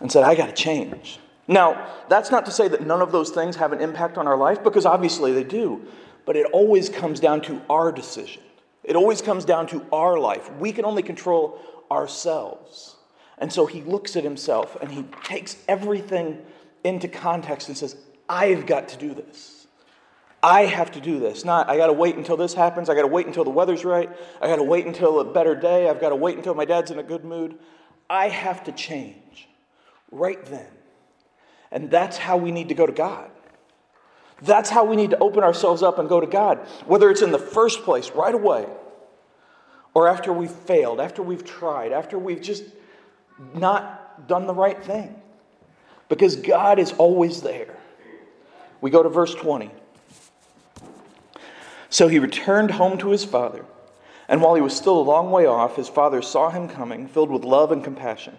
and 0.00 0.10
said, 0.10 0.24
I 0.24 0.34
got 0.34 0.46
to 0.46 0.52
change. 0.52 1.20
Now, 1.46 1.88
that's 2.08 2.30
not 2.30 2.46
to 2.46 2.52
say 2.52 2.68
that 2.68 2.86
none 2.86 3.02
of 3.02 3.12
those 3.12 3.30
things 3.30 3.56
have 3.56 3.72
an 3.72 3.80
impact 3.80 4.16
on 4.16 4.26
our 4.26 4.36
life, 4.36 4.64
because 4.64 4.86
obviously 4.86 5.32
they 5.32 5.44
do. 5.44 5.86
But 6.24 6.36
it 6.36 6.46
always 6.52 6.88
comes 6.88 7.20
down 7.20 7.42
to 7.42 7.60
our 7.68 7.92
decision. 7.92 8.42
It 8.82 8.96
always 8.96 9.20
comes 9.20 9.44
down 9.44 9.66
to 9.68 9.84
our 9.92 10.18
life. 10.18 10.50
We 10.54 10.72
can 10.72 10.86
only 10.86 11.02
control 11.02 11.60
ourselves. 11.90 12.91
And 13.38 13.52
so 13.52 13.66
he 13.66 13.82
looks 13.82 14.16
at 14.16 14.24
himself 14.24 14.76
and 14.80 14.90
he 14.90 15.04
takes 15.24 15.56
everything 15.68 16.42
into 16.84 17.08
context 17.08 17.68
and 17.68 17.76
says, 17.76 17.96
I've 18.28 18.66
got 18.66 18.88
to 18.88 18.96
do 18.96 19.14
this. 19.14 19.66
I 20.42 20.62
have 20.62 20.90
to 20.92 21.00
do 21.00 21.20
this. 21.20 21.44
Not, 21.44 21.68
I 21.68 21.76
got 21.76 21.86
to 21.86 21.92
wait 21.92 22.16
until 22.16 22.36
this 22.36 22.54
happens. 22.54 22.88
I 22.88 22.94
got 22.94 23.02
to 23.02 23.08
wait 23.08 23.26
until 23.26 23.44
the 23.44 23.50
weather's 23.50 23.84
right. 23.84 24.10
I 24.40 24.46
got 24.48 24.56
to 24.56 24.64
wait 24.64 24.86
until 24.86 25.20
a 25.20 25.24
better 25.24 25.54
day. 25.54 25.88
I've 25.88 26.00
got 26.00 26.08
to 26.08 26.16
wait 26.16 26.36
until 26.36 26.54
my 26.54 26.64
dad's 26.64 26.90
in 26.90 26.98
a 26.98 27.02
good 27.02 27.24
mood. 27.24 27.58
I 28.10 28.28
have 28.28 28.64
to 28.64 28.72
change 28.72 29.48
right 30.10 30.44
then. 30.46 30.66
And 31.70 31.90
that's 31.90 32.18
how 32.18 32.36
we 32.36 32.50
need 32.50 32.68
to 32.68 32.74
go 32.74 32.86
to 32.86 32.92
God. 32.92 33.30
That's 34.42 34.68
how 34.68 34.84
we 34.84 34.96
need 34.96 35.10
to 35.10 35.18
open 35.18 35.44
ourselves 35.44 35.82
up 35.82 35.98
and 35.98 36.08
go 36.08 36.20
to 36.20 36.26
God, 36.26 36.58
whether 36.86 37.10
it's 37.10 37.22
in 37.22 37.30
the 37.30 37.38
first 37.38 37.84
place, 37.84 38.10
right 38.10 38.34
away, 38.34 38.66
or 39.94 40.08
after 40.08 40.32
we've 40.32 40.50
failed, 40.50 41.00
after 41.00 41.22
we've 41.22 41.44
tried, 41.44 41.92
after 41.92 42.18
we've 42.18 42.42
just 42.42 42.64
not 43.54 44.28
done 44.28 44.46
the 44.46 44.54
right 44.54 44.82
thing. 44.82 45.14
Because 46.08 46.36
God 46.36 46.78
is 46.78 46.92
always 46.92 47.42
there. 47.42 47.76
We 48.80 48.90
go 48.90 49.02
to 49.02 49.08
verse 49.08 49.34
20. 49.34 49.70
So 51.88 52.08
he 52.08 52.18
returned 52.18 52.72
home 52.72 52.98
to 52.98 53.10
his 53.10 53.24
father. 53.24 53.64
And 54.28 54.40
while 54.40 54.54
he 54.54 54.62
was 54.62 54.74
still 54.74 54.98
a 54.98 55.02
long 55.02 55.30
way 55.30 55.46
off, 55.46 55.76
his 55.76 55.88
father 55.88 56.22
saw 56.22 56.50
him 56.50 56.68
coming, 56.68 57.06
filled 57.06 57.30
with 57.30 57.44
love 57.44 57.70
and 57.72 57.84
compassion. 57.84 58.38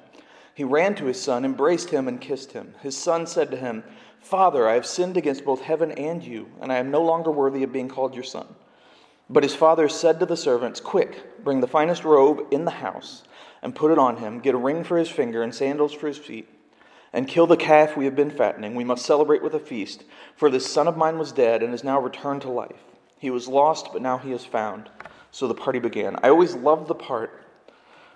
He 0.56 0.64
ran 0.64 0.96
to 0.96 1.06
his 1.06 1.22
son, 1.22 1.46
embraced 1.46 1.90
him, 1.90 2.08
and 2.08 2.22
kissed 2.22 2.52
him. 2.52 2.76
His 2.82 2.98
son 2.98 3.26
said 3.28 3.52
to 3.52 3.58
him, 3.58 3.84
Father, 4.22 4.68
I 4.68 4.74
have 4.74 4.86
sinned 4.86 5.18
against 5.18 5.46
both 5.46 5.62
heaven 5.62 5.92
and 5.92 6.24
you, 6.24 6.50
and 6.62 6.72
I 6.72 6.78
am 6.78 6.92
no 6.92 7.02
longer 7.02 7.32
worthy 7.32 7.64
of 7.64 7.74
being 7.74 7.90
called 7.90 8.16
your 8.16 8.24
son. 8.24 8.48
But 9.30 9.44
his 9.44 9.56
father 9.56 9.90
said 9.90 10.20
to 10.20 10.26
the 10.26 10.38
servants, 10.38 10.80
Quick, 10.80 11.44
bring 11.44 11.60
the 11.60 11.68
finest 11.68 12.04
robe 12.04 12.48
in 12.52 12.66
the 12.66 12.72
house, 12.72 13.24
and 13.64 13.74
put 13.74 13.92
it 13.92 13.98
on 13.98 14.18
him. 14.18 14.40
Get 14.40 14.54
a 14.54 14.60
ring 14.60 14.84
for 14.84 14.98
his 14.98 15.10
finger 15.10 15.42
and 15.42 15.56
sandals 15.56 15.94
for 15.94 16.08
his 16.08 16.18
feet. 16.18 16.48
And 17.14 17.28
kill 17.28 17.48
the 17.48 17.58
calf 17.58 17.96
we 17.96 18.06
have 18.06 18.16
been 18.16 18.30
fattening. 18.30 18.76
We 18.76 18.84
must 18.84 19.06
celebrate 19.06 19.42
with 19.42 19.54
a 19.54 19.60
feast, 19.60 20.04
for 20.36 20.50
this 20.50 20.70
son 20.70 20.88
of 20.88 20.98
mine 20.98 21.18
was 21.18 21.32
dead 21.32 21.64
and 21.64 21.74
is 21.74 21.84
now 21.84 22.00
returned 22.00 22.42
to 22.42 22.50
life. 22.50 22.84
He 23.18 23.30
was 23.30 23.48
lost, 23.48 23.90
but 23.94 24.02
now 24.02 24.18
he 24.18 24.34
is 24.34 24.44
found. 24.44 24.90
So 25.32 25.48
the 25.48 25.54
party 25.56 25.80
began. 25.80 26.18
I 26.22 26.30
always 26.30 26.56
love 26.56 26.88
the 26.88 26.96
part 26.96 27.42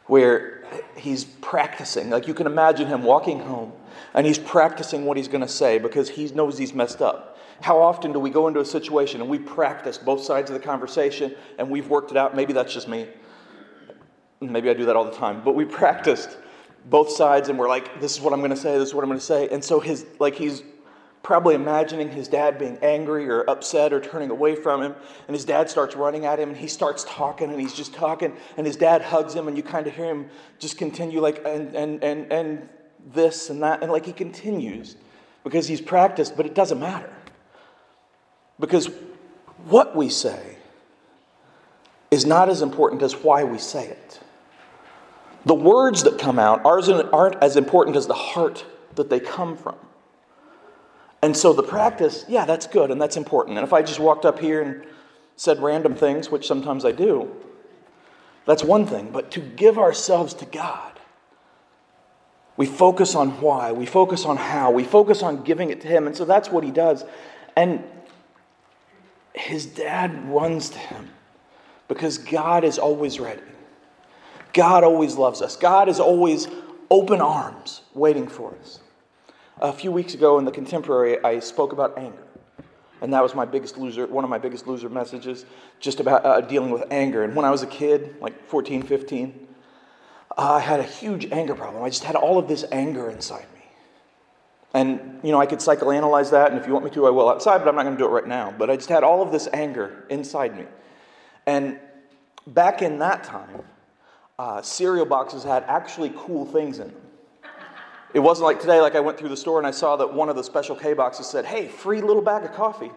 where 0.07 0.65
he's 0.97 1.23
practicing. 1.25 2.09
Like 2.09 2.27
you 2.27 2.33
can 2.33 2.47
imagine 2.47 2.87
him 2.87 3.03
walking 3.03 3.39
home 3.39 3.71
and 4.13 4.27
he's 4.27 4.37
practicing 4.37 5.05
what 5.05 5.17
he's 5.17 5.27
going 5.27 5.41
to 5.41 5.47
say 5.47 5.79
because 5.79 6.09
he 6.09 6.27
knows 6.29 6.57
he's 6.57 6.73
messed 6.73 7.01
up. 7.01 7.37
How 7.61 7.81
often 7.81 8.11
do 8.11 8.19
we 8.19 8.29
go 8.29 8.47
into 8.47 8.59
a 8.59 8.65
situation 8.65 9.21
and 9.21 9.29
we 9.29 9.39
practice 9.39 9.97
both 9.97 10.23
sides 10.23 10.49
of 10.49 10.59
the 10.59 10.65
conversation 10.65 11.35
and 11.57 11.69
we've 11.69 11.87
worked 11.87 12.11
it 12.11 12.17
out? 12.17 12.35
Maybe 12.35 12.53
that's 12.53 12.73
just 12.73 12.87
me. 12.87 13.07
Maybe 14.39 14.70
I 14.70 14.74
do 14.74 14.86
that 14.86 14.96
all 14.96 15.06
the 15.06 15.12
time. 15.12 15.41
But 15.44 15.56
we 15.56 15.65
practiced 15.65 16.38
both 16.86 17.10
sides 17.10 17.50
and 17.50 17.58
we're 17.58 17.70
like, 17.70 18.00
this 18.00 18.15
is 18.15 18.22
what 18.22 18.34
I'm 18.34 18.39
going 18.39 18.51
to 18.51 18.58
say, 18.58 18.77
this 18.77 18.89
is 18.89 18.94
what 18.94 19.03
I'm 19.03 19.10
going 19.10 19.20
to 19.20 19.25
say. 19.25 19.50
And 19.50 19.63
so 19.63 19.79
his, 19.79 20.06
like 20.20 20.36
he's 20.36 20.63
probably 21.24 21.56
imagining 21.56 22.10
his 22.10 22.27
dad 22.27 22.58
being 22.58 22.77
angry 22.82 23.29
or 23.29 23.50
upset 23.50 23.91
or 23.91 24.00
turning 24.00 24.29
away 24.29 24.56
from 24.56 24.82
him. 24.82 24.96
And 25.27 25.36
his 25.36 25.44
dad 25.44 25.70
starts 25.70 25.96
running 25.96 26.25
at 26.25 26.39
him 26.39 26.50
and 26.50 26.58
he 26.58 26.67
starts 26.67 27.03
talking 27.08 27.51
and 27.51 27.60
he's 27.60 27.74
just 27.74 27.94
talking. 27.94 28.36
And 28.56 28.65
his 28.65 28.77
dad 28.77 29.01
hugs 29.01 29.34
him 29.34 29.48
and 29.48 29.58
you 29.58 29.63
kind 29.63 29.88
of 29.88 29.96
hear 29.96 30.06
him 30.06 30.29
just 30.60 30.77
continue, 30.77 31.20
like, 31.20 31.41
and, 31.46 31.75
and, 31.75 32.03
and, 32.03 32.32
and 32.32 32.70
this 33.13 33.50
and 33.50 33.62
that. 33.63 33.82
And 33.82 33.91
like 33.91 34.06
he 34.06 34.13
continues 34.13 34.96
because 35.44 35.67
he's 35.67 35.82
practiced, 35.82 36.38
but 36.38 36.46
it 36.46 36.53
doesn't 36.53 36.79
matter. 36.79 37.13
Because 38.60 38.89
what 39.65 39.96
we 39.96 40.10
say 40.10 40.58
is 42.10 42.25
not 42.25 42.48
as 42.48 42.62
important 42.62 43.01
as 43.01 43.13
why 43.15 43.44
we 43.44 43.58
say 43.58 43.88
it. 43.88 44.20
The 45.47 45.55
words 45.55 46.03
that 46.03 46.19
come 46.19 46.39
out 46.39 46.61
aren't 46.65 47.41
as 47.41 47.55
important 47.55 47.95
as 47.95 48.07
the 48.07 48.13
heart 48.13 48.65
that 48.95 49.09
they 49.09 49.19
come 49.19 49.55
from. 49.55 49.75
And 51.21 51.35
so 51.35 51.53
the 51.53 51.63
practice, 51.63 52.25
yeah, 52.27 52.45
that's 52.45 52.67
good 52.67 52.91
and 52.91 53.01
that's 53.01 53.17
important. 53.17 53.57
And 53.57 53.65
if 53.65 53.73
I 53.73 53.81
just 53.81 53.99
walked 53.99 54.25
up 54.25 54.39
here 54.39 54.61
and 54.61 54.85
said 55.35 55.61
random 55.61 55.95
things, 55.95 56.29
which 56.29 56.45
sometimes 56.45 56.85
I 56.85 56.91
do, 56.91 57.35
that's 58.45 58.63
one 58.63 58.85
thing. 58.85 59.09
But 59.11 59.31
to 59.31 59.39
give 59.39 59.77
ourselves 59.77 60.33
to 60.35 60.45
God, 60.45 60.99
we 62.55 62.65
focus 62.65 63.15
on 63.15 63.41
why, 63.41 63.71
we 63.71 63.85
focus 63.85 64.25
on 64.25 64.37
how, 64.37 64.71
we 64.71 64.83
focus 64.83 65.23
on 65.23 65.43
giving 65.43 65.69
it 65.69 65.81
to 65.81 65.87
Him. 65.87 66.07
And 66.07 66.15
so 66.15 66.25
that's 66.25 66.49
what 66.49 66.63
He 66.63 66.71
does. 66.71 67.03
And 67.55 67.83
his 69.37 69.65
dad 69.65 70.29
runs 70.29 70.69
to 70.71 70.77
him 70.77 71.09
because 71.87 72.17
God 72.17 72.63
is 72.63 72.77
always 72.77 73.19
ready. 73.19 73.41
God 74.53 74.83
always 74.83 75.15
loves 75.15 75.41
us. 75.41 75.55
God 75.55 75.89
is 75.89 75.99
always 75.99 76.47
open 76.89 77.21
arms 77.21 77.81
waiting 77.93 78.27
for 78.27 78.55
us. 78.59 78.79
A 79.59 79.73
few 79.73 79.91
weeks 79.91 80.13
ago 80.13 80.37
in 80.37 80.45
the 80.45 80.51
contemporary, 80.51 81.23
I 81.23 81.39
spoke 81.39 81.73
about 81.73 81.97
anger. 81.97 82.23
And 83.01 83.13
that 83.13 83.21
was 83.21 83.35
my 83.35 83.45
biggest 83.45 83.77
loser, 83.77 84.07
one 84.07 84.23
of 84.23 84.29
my 84.29 84.37
biggest 84.37 84.67
loser 84.67 84.89
messages, 84.89 85.45
just 85.79 85.99
about 85.99 86.25
uh, 86.25 86.41
dealing 86.41 86.71
with 86.71 86.83
anger. 86.89 87.23
And 87.23 87.35
when 87.35 87.45
I 87.45 87.51
was 87.51 87.61
a 87.61 87.67
kid, 87.67 88.15
like 88.21 88.47
14, 88.47 88.83
15, 88.83 89.47
uh, 90.37 90.53
I 90.53 90.59
had 90.59 90.79
a 90.79 90.83
huge 90.83 91.25
anger 91.31 91.55
problem. 91.55 91.83
I 91.83 91.89
just 91.89 92.03
had 92.03 92.15
all 92.15 92.37
of 92.37 92.47
this 92.47 92.65
anger 92.71 93.09
inside 93.09 93.45
me. 93.53 93.61
And, 94.73 95.19
you 95.23 95.31
know, 95.31 95.39
I 95.39 95.45
could 95.45 95.59
psychoanalyze 95.59 96.31
that, 96.31 96.51
and 96.51 96.59
if 96.59 96.67
you 96.67 96.73
want 96.73 96.85
me 96.85 96.91
to, 96.91 97.07
I 97.07 97.09
will 97.09 97.29
outside, 97.29 97.59
but 97.59 97.67
I'm 97.67 97.75
not 97.75 97.83
going 97.83 97.95
to 97.95 98.01
do 98.01 98.05
it 98.05 98.11
right 98.11 98.27
now. 98.27 98.53
But 98.55 98.69
I 98.69 98.75
just 98.75 98.89
had 98.89 99.03
all 99.03 99.21
of 99.21 99.31
this 99.31 99.47
anger 99.53 100.05
inside 100.09 100.57
me. 100.57 100.65
And 101.45 101.79
back 102.45 102.81
in 102.81 102.99
that 102.99 103.23
time, 103.23 103.63
uh, 104.39 104.62
cereal 104.62 105.06
boxes 105.06 105.44
had 105.44 105.63
actually 105.63 106.13
cool 106.15 106.46
things 106.46 106.79
in 106.79 106.88
them. 106.88 107.01
It 108.13 108.20
wasn't 108.20 108.46
like 108.46 108.60
today, 108.60 108.79
like 108.79 108.96
I 108.96 109.00
went 109.00 109.17
through 109.17 109.29
the 109.29 109.38
store 109.38 109.58
and 109.58 109.67
I 109.67 109.72
saw 109.72 109.96
that 109.98 110.13
one 110.13 110.29
of 110.29 110.36
the 110.36 110.44
special 110.44 110.75
K 110.75 110.94
boxes 110.94 111.27
said, 111.27 111.46
hey, 111.46 111.67
free 111.67 112.01
little 112.01 112.22
bag 112.22 112.44
of 112.44 112.53
coffee. 112.53 112.91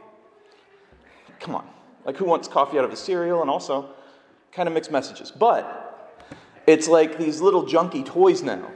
Come 1.41 1.55
on. 1.55 1.67
Like, 2.05 2.17
who 2.17 2.25
wants 2.25 2.49
coffee 2.49 2.79
out 2.79 2.85
of 2.85 2.93
a 2.93 2.97
cereal? 2.97 3.41
And 3.41 3.51
also, 3.51 3.91
kind 4.53 4.69
of 4.69 4.75
mixed 4.75 4.91
messages. 4.91 5.31
But 5.31 6.23
it's 6.67 6.89
like 6.89 7.19
these 7.19 7.41
little 7.41 7.65
junky 7.65 8.05
toys 8.05 8.43
now. 8.43 8.71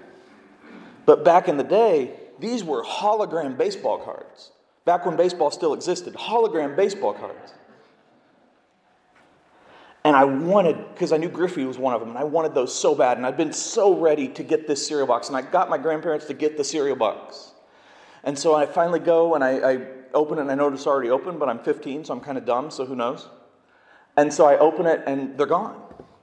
But 1.07 1.25
back 1.25 1.49
in 1.49 1.57
the 1.57 1.65
day, 1.65 2.19
these 2.39 2.65
were 2.65 2.83
hologram 2.83 3.57
baseball 3.57 3.99
cards. 3.99 4.51
Back 4.85 5.07
when 5.07 5.17
baseball 5.17 5.51
still 5.51 5.73
existed, 5.73 6.15
hologram 6.15 6.77
baseball 6.77 7.15
cards. 7.15 7.55
And 10.05 10.15
I 10.15 10.25
wanted, 10.25 10.77
because 10.93 11.13
I 11.13 11.17
knew 11.17 11.31
Griffey 11.31 11.65
was 11.65 11.79
one 11.79 11.95
of 11.95 12.01
them, 12.01 12.11
and 12.11 12.19
I 12.19 12.25
wanted 12.25 12.55
those 12.55 12.75
so 12.75 12.95
bad. 12.95 13.17
And 13.17 13.27
I'd 13.27 13.39
been 13.39 13.55
so 13.55 13.99
ready 13.99 14.29
to 14.29 14.43
get 14.43 14.67
this 14.67 14.87
cereal 14.87 15.07
box. 15.07 15.29
And 15.29 15.37
I 15.37 15.41
got 15.41 15.71
my 15.71 15.79
grandparents 15.79 16.27
to 16.27 16.35
get 16.35 16.59
the 16.59 16.65
cereal 16.65 16.97
box. 16.97 17.53
And 18.23 18.39
so 18.39 18.55
I 18.55 18.67
finally 18.67 19.01
go 19.01 19.35
and 19.35 19.43
I, 19.43 19.73
I 19.73 19.87
open 20.13 20.39
it, 20.39 20.43
and 20.43 20.51
I 20.51 20.55
notice 20.55 20.81
it's 20.81 20.87
already 20.87 21.11
open, 21.11 21.39
but 21.39 21.49
I'm 21.49 21.59
15, 21.59 22.05
so 22.05 22.15
I'm 22.15 22.21
kind 22.21 22.39
of 22.39 22.45
dumb, 22.45 22.71
so 22.71 22.85
who 22.85 22.95
knows? 22.95 23.29
And 24.17 24.33
so 24.33 24.47
I 24.47 24.59
open 24.59 24.87
it, 24.87 25.03
and 25.07 25.37
they're 25.39 25.47
gone. 25.47 25.81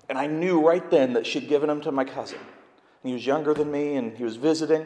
And 0.10 0.18
I 0.18 0.28
knew 0.28 0.66
right 0.66 0.90
then 0.92 1.14
that 1.14 1.26
she'd 1.26 1.50
given 1.50 1.68
them 1.68 1.82
to 1.82 1.92
my 1.92 2.06
cousin. 2.06 2.38
And 2.40 3.10
He 3.10 3.14
was 3.14 3.26
younger 3.26 3.54
than 3.54 3.72
me, 3.72 3.96
and 3.96 4.16
he 4.16 4.24
was 4.24 4.36
visiting. 4.36 4.86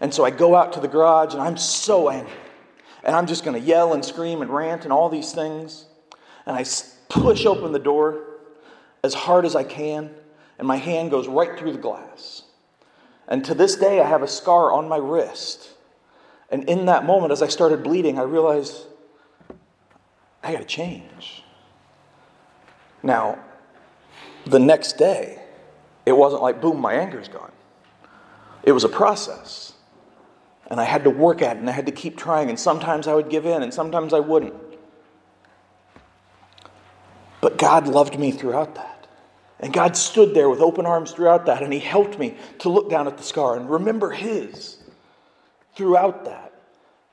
And 0.00 0.14
so 0.14 0.24
I 0.24 0.30
go 0.30 0.54
out 0.54 0.72
to 0.74 0.80
the 0.80 0.88
garage, 0.88 1.32
and 1.32 1.42
I'm 1.42 1.56
so 1.56 2.08
angry. 2.08 2.32
And 3.02 3.16
I'm 3.16 3.26
just 3.26 3.44
going 3.44 3.60
to 3.60 3.66
yell 3.66 3.94
and 3.94 4.04
scream 4.04 4.42
and 4.42 4.50
rant 4.50 4.84
and 4.84 4.92
all 4.92 5.08
these 5.08 5.32
things. 5.32 5.86
And 6.46 6.56
I 6.56 6.64
push 7.08 7.46
open 7.46 7.72
the 7.72 7.78
door 7.78 8.27
as 9.02 9.14
hard 9.14 9.44
as 9.44 9.54
I 9.54 9.64
can, 9.64 10.10
and 10.58 10.66
my 10.66 10.76
hand 10.76 11.10
goes 11.10 11.28
right 11.28 11.58
through 11.58 11.72
the 11.72 11.78
glass. 11.78 12.42
And 13.28 13.44
to 13.44 13.54
this 13.54 13.76
day, 13.76 14.00
I 14.00 14.08
have 14.08 14.22
a 14.22 14.28
scar 14.28 14.72
on 14.72 14.88
my 14.88 14.96
wrist. 14.96 15.70
And 16.50 16.64
in 16.68 16.86
that 16.86 17.04
moment, 17.04 17.30
as 17.30 17.42
I 17.42 17.48
started 17.48 17.82
bleeding, 17.82 18.18
I 18.18 18.22
realized 18.22 18.86
I 20.42 20.52
got 20.52 20.60
to 20.60 20.64
change. 20.64 21.44
Now, 23.02 23.38
the 24.46 24.58
next 24.58 24.94
day, 24.94 25.42
it 26.06 26.12
wasn't 26.12 26.42
like, 26.42 26.60
boom, 26.60 26.80
my 26.80 26.94
anger's 26.94 27.28
gone. 27.28 27.52
It 28.62 28.72
was 28.72 28.84
a 28.84 28.88
process. 28.88 29.74
And 30.70 30.80
I 30.80 30.84
had 30.84 31.04
to 31.04 31.10
work 31.10 31.42
at 31.42 31.56
it, 31.56 31.60
and 31.60 31.68
I 31.68 31.72
had 31.72 31.86
to 31.86 31.92
keep 31.92 32.16
trying. 32.16 32.48
And 32.48 32.58
sometimes 32.58 33.06
I 33.06 33.14
would 33.14 33.28
give 33.28 33.46
in, 33.46 33.62
and 33.62 33.72
sometimes 33.72 34.12
I 34.12 34.20
wouldn't. 34.20 34.54
But 37.40 37.58
God 37.58 37.86
loved 37.86 38.18
me 38.18 38.30
throughout 38.32 38.74
that. 38.74 39.06
And 39.60 39.72
God 39.72 39.96
stood 39.96 40.34
there 40.34 40.48
with 40.48 40.60
open 40.60 40.86
arms 40.86 41.12
throughout 41.12 41.46
that, 41.46 41.62
and 41.62 41.72
He 41.72 41.80
helped 41.80 42.18
me 42.18 42.36
to 42.60 42.68
look 42.68 42.88
down 42.88 43.06
at 43.06 43.16
the 43.16 43.24
scar 43.24 43.56
and 43.56 43.68
remember 43.68 44.10
His 44.10 44.76
throughout 45.74 46.24
that. 46.24 46.48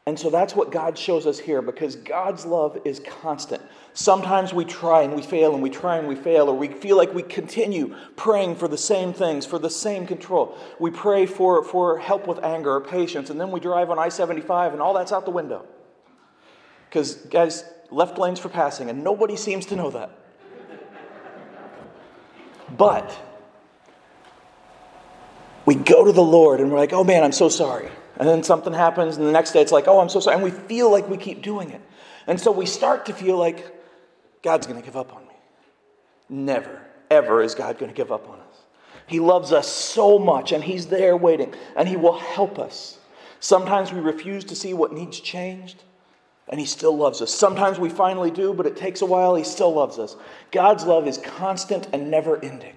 And 0.08 0.20
so 0.20 0.30
that's 0.30 0.56
what 0.56 0.72
God 0.72 0.96
shows 0.96 1.26
us 1.26 1.40
here 1.40 1.64
because 1.64 1.96
God's 1.96 2.46
love 2.46 2.78
is 2.86 3.00
constant. 3.00 3.64
Sometimes 3.94 4.54
we 4.54 4.64
try 4.64 5.02
and 5.02 5.16
we 5.16 5.24
fail 5.24 5.56
and 5.56 5.64
we 5.64 5.72
try 5.72 5.98
and 5.98 6.08
we 6.08 6.16
fail, 6.16 6.48
or 6.48 6.56
we 6.56 6.68
feel 6.68 6.96
like 6.96 7.12
we 7.12 7.24
continue 7.24 7.96
praying 8.16 8.56
for 8.56 8.68
the 8.68 8.78
same 8.78 9.14
things, 9.14 9.48
for 9.48 9.58
the 9.58 9.70
same 9.70 10.06
control. 10.06 10.56
We 10.80 10.92
pray 10.92 11.26
for, 11.26 11.64
for 11.64 11.98
help 11.98 12.28
with 12.28 12.44
anger 12.44 12.76
or 12.76 12.82
patience, 12.82 13.32
and 13.32 13.42
then 13.42 13.50
we 13.50 13.60
drive 13.60 13.90
on 13.90 13.98
I 13.98 14.10
75 14.10 14.74
and 14.74 14.82
all 14.82 14.94
that's 14.94 15.12
out 15.12 15.26
the 15.26 15.32
window. 15.32 15.66
Because, 16.88 17.16
guys, 17.16 17.64
left 17.92 18.18
lanes 18.18 18.40
for 18.40 18.50
passing, 18.50 18.90
and 18.90 19.04
nobody 19.04 19.36
seems 19.36 19.66
to 19.68 19.76
know 19.76 19.90
that. 19.92 20.12
But 22.78 23.18
we 25.66 25.76
go 25.76 26.06
to 26.06 26.12
the 26.12 26.24
Lord 26.24 26.60
and 26.60 26.72
we're 26.72 26.78
like, 26.78 26.94
oh 26.94 27.04
man, 27.04 27.24
I'm 27.24 27.32
so 27.32 27.50
sorry. 27.50 27.90
And 28.18 28.28
then 28.28 28.44
something 28.44 28.74
happens, 28.74 29.18
and 29.18 29.26
the 29.26 29.32
next 29.32 29.52
day 29.52 29.62
it's 29.62 29.72
like, 29.72 29.88
oh, 29.88 30.00
I'm 30.00 30.10
so 30.10 30.20
sorry. 30.20 30.36
And 30.36 30.44
we 30.44 30.52
feel 30.52 30.90
like 30.90 31.10
we 31.10 31.18
keep 31.18 31.42
doing 31.42 31.72
it. 31.72 31.82
And 32.28 32.40
so 32.40 32.52
we 32.52 32.66
start 32.66 33.06
to 33.08 33.14
feel 33.14 33.38
like 33.38 33.76
God's 34.42 34.68
going 34.68 34.80
to 34.80 34.86
give 34.86 34.96
up 34.96 35.14
on 35.14 35.24
me. 35.28 35.34
Never, 36.30 36.82
ever 37.12 37.42
is 37.42 37.56
God 37.56 37.78
going 37.78 37.92
to 37.92 37.96
give 37.96 38.12
up 38.12 38.30
on 38.30 38.40
us. 38.40 38.58
He 39.08 39.20
loves 39.20 39.52
us 39.52 39.68
so 39.68 40.18
much, 40.18 40.52
and 40.52 40.64
He's 40.64 40.88
there 40.88 41.16
waiting, 41.16 41.54
and 41.76 41.88
He 41.88 41.98
will 41.98 42.18
help 42.18 42.58
us. 42.58 43.00
Sometimes 43.40 43.92
we 43.92 44.00
refuse 44.00 44.44
to 44.46 44.56
see 44.56 44.74
what 44.74 44.94
needs 44.94 45.20
changed 45.20 45.84
and 46.48 46.60
he 46.60 46.66
still 46.66 46.96
loves 46.96 47.22
us. 47.22 47.34
Sometimes 47.34 47.80
we 47.80 47.90
finally 47.90 48.32
do, 48.32 48.54
but 48.54 48.66
it 48.66 48.78
takes 48.78 49.02
a 49.02 49.06
while. 49.06 49.36
He 49.36 49.44
still 49.44 49.74
loves 49.74 49.98
us. 49.98 50.16
God's 50.52 50.86
love 50.86 51.08
is 51.08 51.18
constant 51.18 51.88
and 51.92 52.12
never 52.12 52.44
ending. 52.44 52.76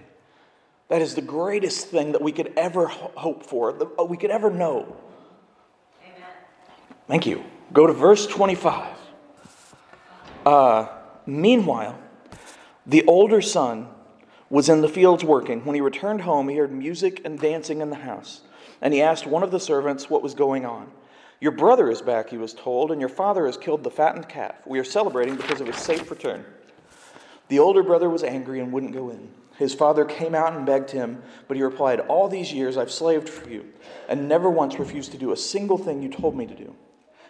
That 0.87 1.03
is 1.03 1.13
the 1.13 1.21
greatest 1.21 1.87
thing 1.87 2.13
that 2.13 2.21
we 2.21 2.31
could 2.31 2.51
ever 2.57 2.87
hope 2.87 3.45
for, 3.45 3.73
that 3.73 4.05
we 4.05 4.17
could 4.17 4.31
ever 4.31 4.49
know. 4.49 4.97
Amen. 6.03 6.29
Thank 7.07 7.27
you. 7.27 7.43
Go 7.71 7.85
to 7.85 7.93
verse 7.93 8.25
25. 8.25 8.97
Uh, 10.45 10.87
meanwhile, 11.27 11.99
the 12.87 13.05
older 13.05 13.41
son 13.41 13.87
was 14.49 14.67
in 14.67 14.81
the 14.81 14.89
fields 14.89 15.23
working. 15.23 15.63
When 15.63 15.75
he 15.75 15.81
returned 15.81 16.21
home, 16.21 16.49
he 16.49 16.55
heard 16.55 16.71
music 16.71 17.21
and 17.23 17.39
dancing 17.39 17.81
in 17.81 17.91
the 17.91 17.97
house. 17.97 18.41
And 18.81 18.91
he 18.91 19.01
asked 19.01 19.27
one 19.27 19.43
of 19.43 19.51
the 19.51 19.59
servants 19.59 20.09
what 20.09 20.23
was 20.23 20.33
going 20.33 20.65
on. 20.65 20.89
Your 21.41 21.51
brother 21.51 21.89
is 21.89 22.01
back, 22.01 22.29
he 22.29 22.37
was 22.37 22.53
told, 22.53 22.91
and 22.91 22.99
your 22.99 23.09
father 23.09 23.45
has 23.45 23.55
killed 23.55 23.83
the 23.83 23.91
fattened 23.91 24.27
calf. 24.27 24.55
We 24.65 24.79
are 24.79 24.83
celebrating 24.83 25.35
because 25.37 25.61
of 25.61 25.67
his 25.67 25.77
safe 25.77 26.09
return. 26.11 26.43
The 27.47 27.59
older 27.59 27.81
brother 27.81 28.09
was 28.09 28.23
angry 28.23 28.59
and 28.59 28.71
wouldn't 28.73 28.93
go 28.93 29.09
in. 29.09 29.29
His 29.57 29.73
father 29.73 30.05
came 30.05 30.35
out 30.35 30.53
and 30.53 30.65
begged 30.65 30.91
him, 30.91 31.21
but 31.47 31.57
he 31.57 31.63
replied, 31.63 32.01
All 32.01 32.27
these 32.27 32.53
years 32.53 32.77
I've 32.77 32.91
slaved 32.91 33.27
for 33.27 33.49
you, 33.49 33.65
and 34.07 34.27
never 34.27 34.49
once 34.49 34.79
refused 34.79 35.11
to 35.13 35.17
do 35.17 35.31
a 35.31 35.37
single 35.37 35.77
thing 35.77 36.01
you 36.01 36.09
told 36.09 36.35
me 36.35 36.45
to 36.45 36.55
do. 36.55 36.75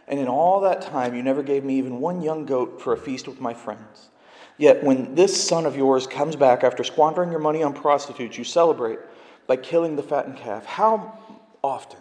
And 0.07 0.19
in 0.19 0.27
all 0.27 0.59
that 0.61 0.81
time, 0.81 1.15
you 1.15 1.21
never 1.21 1.43
gave 1.43 1.63
me 1.63 1.77
even 1.77 1.99
one 1.99 2.21
young 2.21 2.45
goat 2.45 2.81
for 2.81 2.93
a 2.93 2.97
feast 2.97 3.27
with 3.27 3.39
my 3.39 3.53
friends. 3.53 4.09
Yet 4.57 4.83
when 4.83 5.15
this 5.15 5.41
son 5.41 5.65
of 5.65 5.77
yours 5.77 6.05
comes 6.05 6.35
back 6.35 6.63
after 6.63 6.83
squandering 6.83 7.31
your 7.31 7.39
money 7.39 7.63
on 7.63 7.73
prostitutes, 7.73 8.37
you 8.37 8.43
celebrate 8.43 8.99
by 9.47 9.55
killing 9.55 9.95
the 9.95 10.03
fattened 10.03 10.37
calf. 10.37 10.65
How 10.65 11.17
often 11.63 11.99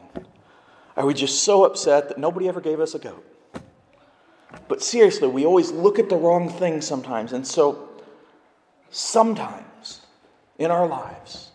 are 0.99 1.07
we 1.07 1.15
just 1.15 1.45
so 1.45 1.65
upset 1.65 2.09
that 2.09 2.19
nobody 2.19 2.49
ever 2.49 2.61
gave 2.61 2.81
us 2.81 2.93
a 2.93 2.99
goat? 2.99 3.25
But 4.67 4.83
seriously, 4.83 5.29
we 5.29 5.47
always 5.47 5.71
look 5.71 6.01
at 6.01 6.09
the 6.09 6.17
wrong 6.17 6.49
thing 6.49 6.81
sometimes. 6.81 7.33
And 7.33 7.47
so 7.47 7.89
sometimes 8.91 10.01
in 10.59 10.73
our 10.73 10.89
lives, 10.89 11.53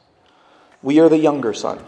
we 0.82 1.02
are 1.02 1.10
the 1.10 1.18
younger 1.18 1.54
son. 1.54 1.84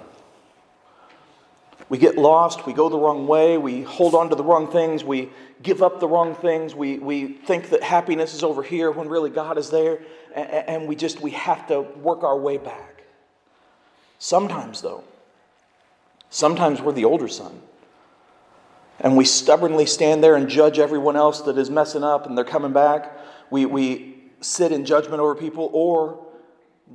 We 1.88 1.98
get 1.98 2.18
lost, 2.18 2.66
we 2.66 2.74
go 2.74 2.90
the 2.90 2.98
wrong 2.98 3.26
way, 3.26 3.58
we 3.58 3.84
hold 3.84 4.16
on 4.16 4.30
to 4.32 4.36
the 4.36 4.44
wrong 4.44 4.70
things, 4.70 5.06
we 5.06 5.30
give 5.62 5.82
up 5.82 6.02
the 6.02 6.10
wrong 6.10 6.36
things, 6.36 6.76
we, 6.76 6.98
we 6.98 7.28
think 7.28 7.70
that 7.70 7.84
happiness 7.84 8.34
is 8.34 8.44
over 8.44 8.64
here 8.64 8.92
when 8.92 9.08
really 9.08 9.30
God 9.30 9.58
is 9.58 9.70
there, 9.70 10.02
and, 10.36 10.50
and 10.50 10.88
we 10.88 10.96
just 10.98 11.22
we 11.22 11.32
have 11.32 11.68
to 11.68 11.82
work 11.82 12.24
our 12.24 12.38
way 12.38 12.58
back. 12.58 13.04
Sometimes 14.20 14.82
though, 14.82 15.04
sometimes 16.30 16.82
we're 16.82 16.92
the 16.94 17.06
older 17.06 17.28
son. 17.28 17.62
And 19.00 19.18
we 19.18 19.26
stubbornly 19.26 19.86
stand 19.86 20.24
there 20.24 20.36
and 20.36 20.48
judge 20.48 20.80
everyone 20.80 21.16
else 21.16 21.42
that 21.42 21.58
is 21.58 21.70
messing 21.70 22.04
up 22.04 22.28
and 22.28 22.38
they're 22.38 22.46
coming 22.46 22.72
back. 22.72 23.18
We, 23.50 23.66
we 23.66 24.16
sit 24.42 24.72
in 24.72 24.86
judgment 24.86 25.20
over 25.20 25.36
people, 25.36 25.70
or 25.74 26.26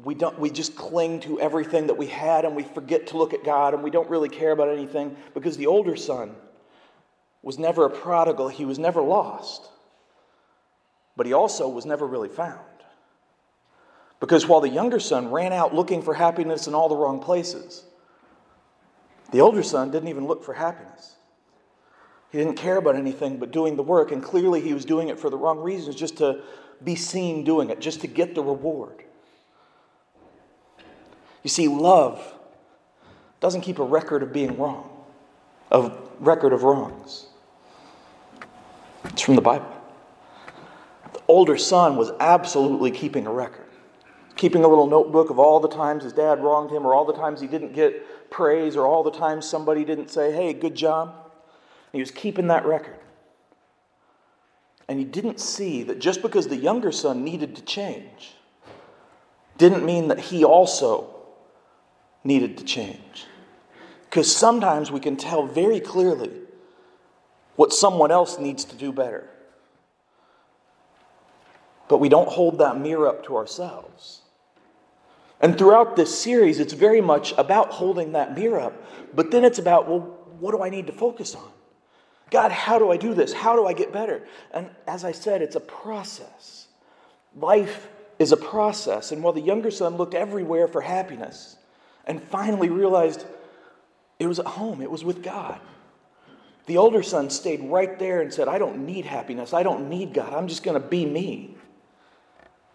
we, 0.04 0.14
don't, 0.14 0.38
we 0.38 0.50
just 0.50 0.76
cling 0.76 1.20
to 1.20 1.40
everything 1.40 1.88
that 1.88 1.98
we 1.98 2.06
had 2.06 2.44
and 2.44 2.54
we 2.54 2.62
forget 2.62 3.08
to 3.08 3.18
look 3.18 3.34
at 3.34 3.44
God 3.44 3.74
and 3.74 3.82
we 3.82 3.90
don't 3.90 4.08
really 4.08 4.28
care 4.28 4.52
about 4.52 4.68
anything 4.68 5.16
because 5.34 5.56
the 5.56 5.66
older 5.66 5.96
son 5.96 6.34
was 7.42 7.58
never 7.58 7.86
a 7.86 7.90
prodigal, 7.90 8.48
he 8.48 8.64
was 8.64 8.78
never 8.78 9.00
lost, 9.00 9.68
but 11.16 11.26
he 11.26 11.32
also 11.32 11.68
was 11.68 11.86
never 11.86 12.06
really 12.06 12.28
found. 12.28 12.60
Because 14.20 14.46
while 14.46 14.60
the 14.60 14.68
younger 14.68 15.00
son 15.00 15.30
ran 15.30 15.52
out 15.52 15.74
looking 15.74 16.02
for 16.02 16.12
happiness 16.12 16.66
in 16.66 16.74
all 16.74 16.90
the 16.90 16.96
wrong 16.96 17.20
places, 17.20 17.84
the 19.32 19.40
older 19.40 19.62
son 19.62 19.90
didn't 19.90 20.08
even 20.08 20.26
look 20.26 20.44
for 20.44 20.54
happiness. 20.54 21.16
He 22.30 22.38
didn't 22.38 22.56
care 22.56 22.76
about 22.76 22.96
anything 22.96 23.38
but 23.38 23.50
doing 23.50 23.76
the 23.76 23.82
work, 23.82 24.12
and 24.12 24.22
clearly 24.22 24.60
he 24.60 24.72
was 24.72 24.84
doing 24.84 25.08
it 25.08 25.18
for 25.18 25.30
the 25.30 25.36
wrong 25.36 25.58
reasons, 25.58 25.96
just 25.96 26.16
to 26.18 26.42
be 26.82 26.94
seen 26.94 27.44
doing 27.44 27.70
it, 27.70 27.80
just 27.80 28.00
to 28.02 28.06
get 28.06 28.34
the 28.34 28.42
reward. 28.42 29.02
You 31.42 31.50
see, 31.50 31.68
love 31.68 32.34
doesn't 33.40 33.62
keep 33.62 33.78
a 33.78 33.84
record 33.84 34.22
of 34.22 34.32
being 34.32 34.58
wrong, 34.58 34.88
a 35.70 35.90
record 36.20 36.52
of 36.52 36.62
wrongs. 36.62 37.26
It's 39.06 39.22
from 39.22 39.34
the 39.34 39.40
Bible. 39.40 39.66
The 41.12 41.20
older 41.26 41.56
son 41.56 41.96
was 41.96 42.12
absolutely 42.20 42.90
keeping 42.90 43.26
a 43.26 43.32
record, 43.32 43.66
keeping 44.40 44.64
a 44.64 44.68
little 44.68 44.86
notebook 44.86 45.28
of 45.28 45.38
all 45.38 45.60
the 45.60 45.68
times 45.68 46.02
his 46.02 46.14
dad 46.14 46.42
wronged 46.42 46.70
him, 46.70 46.86
or 46.86 46.94
all 46.94 47.04
the 47.04 47.12
times 47.12 47.42
he 47.42 47.46
didn't 47.46 47.74
get 47.74 48.30
praise, 48.30 48.74
or 48.74 48.86
all 48.86 49.02
the 49.02 49.10
times 49.10 49.46
somebody 49.46 49.84
didn't 49.84 50.10
say, 50.10 50.32
hey, 50.32 50.54
good 50.54 50.74
job. 50.74 51.08
And 51.14 51.98
he 51.98 52.00
was 52.00 52.10
keeping 52.10 52.46
that 52.46 52.64
record. 52.64 52.96
And 54.88 54.98
he 54.98 55.04
didn't 55.04 55.40
see 55.40 55.82
that 55.82 55.98
just 55.98 56.22
because 56.22 56.48
the 56.48 56.56
younger 56.56 56.90
son 56.90 57.22
needed 57.22 57.54
to 57.56 57.62
change 57.62 58.32
didn't 59.58 59.84
mean 59.84 60.08
that 60.08 60.18
he 60.18 60.42
also 60.42 61.14
needed 62.24 62.56
to 62.56 62.64
change. 62.64 63.26
Because 64.08 64.34
sometimes 64.34 64.90
we 64.90 65.00
can 65.00 65.16
tell 65.16 65.46
very 65.46 65.80
clearly 65.80 66.32
what 67.56 67.74
someone 67.74 68.10
else 68.10 68.38
needs 68.38 68.64
to 68.64 68.74
do 68.74 68.90
better. 68.90 69.28
But 71.88 71.98
we 71.98 72.08
don't 72.08 72.28
hold 72.28 72.56
that 72.60 72.80
mirror 72.80 73.06
up 73.06 73.22
to 73.26 73.36
ourselves. 73.36 74.19
And 75.40 75.56
throughout 75.56 75.96
this 75.96 76.16
series, 76.18 76.60
it's 76.60 76.72
very 76.72 77.00
much 77.00 77.32
about 77.38 77.70
holding 77.70 78.12
that 78.12 78.36
mirror 78.36 78.60
up, 78.60 79.14
but 79.14 79.30
then 79.30 79.44
it's 79.44 79.58
about, 79.58 79.88
well, 79.88 80.00
what 80.38 80.52
do 80.52 80.62
I 80.62 80.68
need 80.68 80.86
to 80.86 80.92
focus 80.92 81.34
on? 81.34 81.50
God, 82.30 82.52
how 82.52 82.78
do 82.78 82.90
I 82.90 82.96
do 82.96 83.14
this? 83.14 83.32
How 83.32 83.56
do 83.56 83.66
I 83.66 83.72
get 83.72 83.92
better? 83.92 84.26
And 84.52 84.70
as 84.86 85.04
I 85.04 85.12
said, 85.12 85.42
it's 85.42 85.56
a 85.56 85.60
process. 85.60 86.68
Life 87.34 87.88
is 88.18 88.32
a 88.32 88.36
process. 88.36 89.12
And 89.12 89.22
while 89.22 89.32
the 89.32 89.40
younger 89.40 89.70
son 89.70 89.96
looked 89.96 90.14
everywhere 90.14 90.68
for 90.68 90.80
happiness, 90.80 91.56
and 92.06 92.22
finally 92.22 92.68
realized 92.68 93.24
it 94.18 94.26
was 94.26 94.38
at 94.38 94.46
home, 94.46 94.82
it 94.82 94.90
was 94.90 95.04
with 95.04 95.22
God. 95.22 95.60
The 96.66 96.76
older 96.76 97.02
son 97.02 97.30
stayed 97.30 97.62
right 97.62 97.98
there 97.98 98.20
and 98.20 98.32
said, 98.32 98.46
I 98.46 98.58
don't 98.58 98.86
need 98.86 99.04
happiness. 99.06 99.52
I 99.52 99.62
don't 99.62 99.88
need 99.88 100.12
God. 100.12 100.32
I'm 100.32 100.46
just 100.46 100.62
going 100.62 100.80
to 100.80 100.86
be 100.86 101.04
me. 101.06 101.56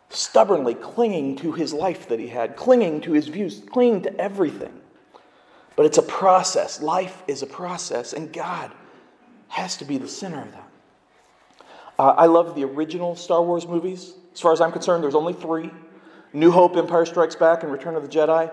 Stubbornly 0.10 0.76
clinging 0.76 1.36
to 1.38 1.52
his 1.52 1.74
life 1.74 2.08
that 2.10 2.20
he 2.20 2.28
had, 2.28 2.56
clinging 2.56 3.02
to 3.02 3.12
his 3.12 3.28
views, 3.28 3.64
clinging 3.72 4.04
to 4.04 4.16
everything. 4.20 4.82
But 5.76 5.86
it's 5.86 5.98
a 5.98 6.04
process. 6.04 6.82
Life 6.82 7.24
is 7.28 7.42
a 7.42 7.48
process, 7.48 8.14
and 8.14 8.32
God 8.32 8.72
has 9.50 9.78
to 9.78 9.86
be 9.86 9.98
the 9.98 10.08
center 10.08 10.42
of 10.42 10.52
that. 10.52 10.70
Uh, 11.98 12.10
I 12.18 12.26
love 12.26 12.56
the 12.56 12.64
original 12.64 13.16
Star 13.16 13.42
Wars 13.42 13.68
movies. 13.68 14.14
As 14.34 14.42
far 14.42 14.52
as 14.52 14.62
I'm 14.62 14.72
concerned, 14.72 15.04
there's 15.04 15.16
only 15.16 15.34
three 15.34 15.72
New 16.34 16.52
Hope, 16.52 16.76
Empire 16.76 17.06
Strikes 17.06 17.36
Back, 17.36 17.64
and 17.64 17.72
Return 17.72 17.96
of 17.96 18.04
the 18.04 18.10
Jedi. 18.10 18.52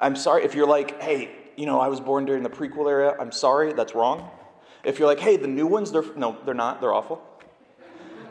I'm 0.00 0.16
sorry 0.16 0.44
if 0.44 0.54
you're 0.54 0.66
like, 0.66 1.00
hey, 1.00 1.30
you 1.56 1.66
know, 1.66 1.78
I 1.78 1.88
was 1.88 2.00
born 2.00 2.24
during 2.24 2.42
the 2.42 2.50
prequel 2.50 2.88
era. 2.88 3.14
I'm 3.20 3.30
sorry, 3.30 3.72
that's 3.72 3.94
wrong. 3.94 4.28
If 4.82 4.98
you're 4.98 5.06
like, 5.06 5.20
hey, 5.20 5.36
the 5.36 5.46
new 5.46 5.66
ones, 5.66 5.92
they're 5.92 6.04
no, 6.16 6.36
they're 6.44 6.54
not. 6.54 6.80
They're 6.80 6.92
awful. 6.92 7.22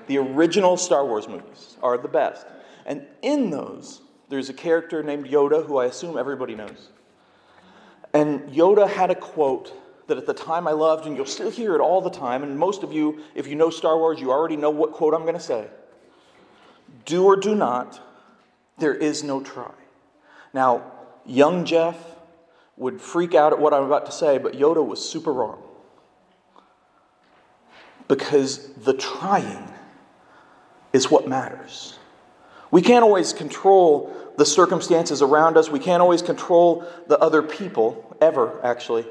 The 0.07 0.17
original 0.17 0.75
Star 0.75 1.05
Wars 1.05 1.27
movies 1.27 1.77
are 1.83 1.97
the 1.97 2.07
best. 2.07 2.45
And 2.89 3.05
in 3.21 3.51
those, 3.51 4.01
there's 4.29 4.49
a 4.49 4.53
character 4.53 5.03
named 5.03 5.27
Yoda 5.27 5.63
who 5.65 5.77
I 5.77 5.85
assume 5.85 6.17
everybody 6.17 6.55
knows. 6.55 6.89
And 8.13 8.49
Yoda 8.49 8.89
had 8.89 9.11
a 9.11 9.15
quote 9.15 9.71
that 10.07 10.17
at 10.17 10.25
the 10.25 10.33
time 10.33 10.67
I 10.67 10.71
loved, 10.71 11.05
and 11.05 11.15
you'll 11.15 11.27
still 11.27 11.51
hear 11.51 11.75
it 11.75 11.81
all 11.81 12.01
the 12.01 12.09
time. 12.09 12.41
And 12.41 12.57
most 12.57 12.81
of 12.81 12.91
you, 12.91 13.19
if 13.35 13.45
you 13.45 13.55
know 13.55 13.69
Star 13.69 13.95
Wars, 13.95 14.19
you 14.19 14.31
already 14.31 14.57
know 14.57 14.71
what 14.71 14.91
quote 14.91 15.13
I'm 15.13 15.21
going 15.21 15.35
to 15.35 15.39
say. 15.39 15.67
Do 17.05 17.25
or 17.25 17.35
do 17.35 17.53
not, 17.53 18.01
there 18.79 18.95
is 18.95 19.23
no 19.23 19.39
try. 19.41 19.71
Now, 20.51 20.91
Young 21.27 21.65
Jeff 21.65 21.95
would 22.75 22.99
freak 22.99 23.35
out 23.35 23.53
at 23.53 23.59
what 23.59 23.71
I'm 23.71 23.83
about 23.83 24.07
to 24.07 24.11
say, 24.11 24.39
but 24.39 24.53
Yoda 24.53 24.83
was 24.83 25.07
super 25.07 25.31
wrong. 25.31 25.61
Because 28.07 28.73
the 28.73 28.93
trying 28.93 29.71
is 30.91 31.11
what 31.11 31.27
matters. 31.27 31.98
We 32.71 32.81
can't 32.81 33.03
always 33.03 33.33
control 33.33 34.13
the 34.37 34.45
circumstances 34.45 35.21
around 35.21 35.57
us, 35.57 35.69
we 35.69 35.79
can't 35.79 36.01
always 36.01 36.21
control 36.21 36.85
the 37.07 37.19
other 37.19 37.41
people, 37.41 38.17
ever, 38.21 38.59
actually. 38.63 39.05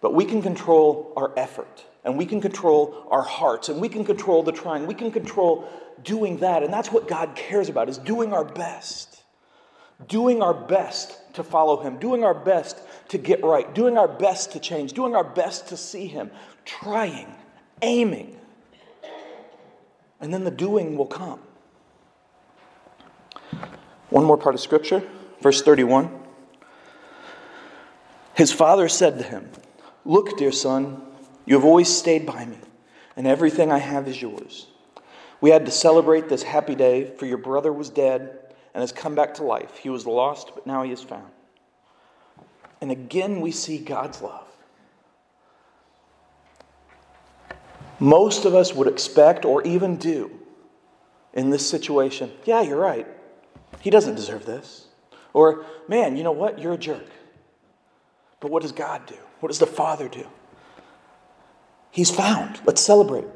But 0.00 0.14
we 0.14 0.24
can 0.24 0.42
control 0.42 1.12
our 1.16 1.32
effort, 1.36 1.84
and 2.04 2.16
we 2.16 2.26
can 2.26 2.40
control 2.40 3.06
our 3.10 3.22
hearts, 3.22 3.68
and 3.68 3.80
we 3.80 3.88
can 3.88 4.04
control 4.04 4.42
the 4.42 4.52
trying. 4.52 4.86
We 4.86 4.94
can 4.94 5.10
control 5.10 5.68
doing 6.02 6.38
that, 6.38 6.62
and 6.62 6.72
that's 6.72 6.92
what 6.92 7.08
God 7.08 7.34
cares 7.34 7.68
about, 7.68 7.88
is 7.88 7.98
doing 7.98 8.32
our 8.32 8.44
best 8.44 9.22
doing 10.08 10.42
our 10.42 10.54
best 10.54 11.18
to 11.34 11.42
follow 11.42 11.80
Him, 11.80 11.98
doing 11.98 12.24
our 12.24 12.34
best 12.34 12.80
to 13.08 13.18
get 13.18 13.42
right, 13.42 13.72
doing 13.74 13.98
our 13.98 14.08
best 14.08 14.52
to 14.52 14.60
change, 14.60 14.92
doing 14.92 15.14
our 15.14 15.24
best 15.24 15.68
to 15.68 15.76
see 15.76 16.06
Him, 16.06 16.30
trying, 16.64 17.32
aiming. 17.82 18.38
And 20.20 20.32
then 20.32 20.44
the 20.44 20.50
doing 20.50 20.96
will 20.96 21.06
come. 21.06 21.40
One 24.12 24.24
more 24.24 24.36
part 24.36 24.54
of 24.54 24.60
Scripture, 24.60 25.02
verse 25.40 25.62
31. 25.62 26.10
His 28.34 28.52
father 28.52 28.88
said 28.88 29.18
to 29.18 29.24
him, 29.24 29.48
Look, 30.04 30.36
dear 30.36 30.52
son, 30.52 31.02
you 31.46 31.54
have 31.54 31.64
always 31.64 31.88
stayed 31.88 32.26
by 32.26 32.44
me, 32.44 32.58
and 33.16 33.26
everything 33.26 33.72
I 33.72 33.78
have 33.78 34.06
is 34.08 34.20
yours. 34.20 34.66
We 35.40 35.50
had 35.50 35.66
to 35.66 35.72
celebrate 35.72 36.28
this 36.28 36.42
happy 36.42 36.74
day, 36.74 37.12
for 37.16 37.26
your 37.26 37.38
brother 37.38 37.72
was 37.72 37.90
dead 37.90 38.38
and 38.74 38.80
has 38.82 38.92
come 38.92 39.14
back 39.14 39.34
to 39.34 39.42
life. 39.42 39.78
He 39.78 39.88
was 39.88 40.06
lost, 40.06 40.52
but 40.54 40.66
now 40.66 40.82
he 40.82 40.92
is 40.92 41.02
found. 41.02 41.30
And 42.80 42.90
again, 42.90 43.40
we 43.40 43.50
see 43.50 43.78
God's 43.78 44.22
love. 44.22 44.46
most 48.02 48.44
of 48.44 48.52
us 48.52 48.74
would 48.74 48.88
expect 48.88 49.44
or 49.44 49.62
even 49.62 49.94
do 49.96 50.28
in 51.32 51.50
this 51.50 51.68
situation. 51.68 52.32
Yeah, 52.44 52.60
you're 52.60 52.76
right. 52.76 53.06
He 53.80 53.90
doesn't 53.90 54.14
deserve 54.14 54.46
this. 54.46 54.86
Or, 55.32 55.64
man, 55.88 56.16
you 56.16 56.22
know 56.22 56.32
what? 56.32 56.58
You're 56.58 56.74
a 56.74 56.78
jerk. 56.78 57.06
But 58.40 58.50
what 58.50 58.62
does 58.62 58.72
God 58.72 59.06
do? 59.06 59.16
What 59.40 59.48
does 59.48 59.58
the 59.58 59.66
Father 59.66 60.08
do? 60.08 60.26
He's 61.90 62.10
found. 62.10 62.60
Let's 62.64 62.80
celebrate. 62.80 63.26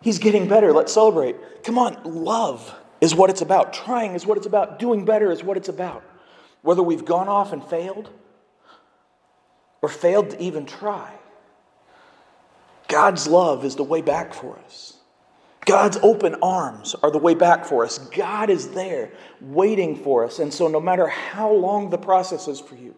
He's 0.00 0.18
getting 0.18 0.48
better. 0.48 0.72
Let's 0.72 0.92
celebrate. 0.92 1.36
Come 1.64 1.78
on, 1.78 2.00
love 2.04 2.74
is 3.00 3.14
what 3.14 3.30
it's 3.30 3.40
about. 3.40 3.72
Trying 3.72 4.14
is 4.14 4.26
what 4.26 4.36
it's 4.36 4.46
about. 4.46 4.78
Doing 4.78 5.04
better 5.04 5.30
is 5.30 5.42
what 5.42 5.56
it's 5.56 5.68
about. 5.68 6.02
Whether 6.62 6.82
we've 6.82 7.04
gone 7.04 7.28
off 7.28 7.52
and 7.52 7.64
failed 7.64 8.10
or 9.82 9.88
failed 9.88 10.30
to 10.30 10.42
even 10.42 10.66
try, 10.66 11.12
God's 12.88 13.26
love 13.26 13.64
is 13.64 13.76
the 13.76 13.84
way 13.84 14.02
back 14.02 14.34
for 14.34 14.58
us. 14.64 14.96
God's 15.66 15.98
open 16.02 16.36
arms 16.42 16.94
are 17.02 17.10
the 17.10 17.18
way 17.18 17.34
back 17.34 17.64
for 17.64 17.84
us. 17.84 17.98
God 17.98 18.48
is 18.50 18.70
there 18.70 19.12
waiting 19.40 19.94
for 19.94 20.24
us. 20.24 20.38
And 20.38 20.52
so, 20.52 20.68
no 20.68 20.80
matter 20.80 21.06
how 21.06 21.52
long 21.52 21.90
the 21.90 21.98
process 21.98 22.48
is 22.48 22.60
for 22.60 22.76
you, 22.76 22.94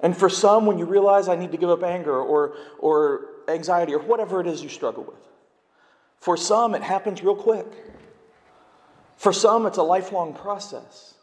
and 0.00 0.16
for 0.16 0.28
some, 0.28 0.66
when 0.66 0.78
you 0.78 0.84
realize 0.84 1.28
I 1.28 1.36
need 1.36 1.52
to 1.52 1.58
give 1.58 1.70
up 1.70 1.82
anger 1.82 2.18
or, 2.18 2.56
or 2.78 3.26
anxiety 3.48 3.94
or 3.94 4.00
whatever 4.00 4.40
it 4.40 4.46
is 4.46 4.62
you 4.62 4.68
struggle 4.68 5.04
with, 5.04 5.18
for 6.18 6.36
some, 6.36 6.74
it 6.74 6.82
happens 6.82 7.22
real 7.22 7.36
quick. 7.36 7.66
For 9.16 9.32
some, 9.32 9.66
it's 9.66 9.78
a 9.78 9.82
lifelong 9.82 10.34
process. 10.34 11.14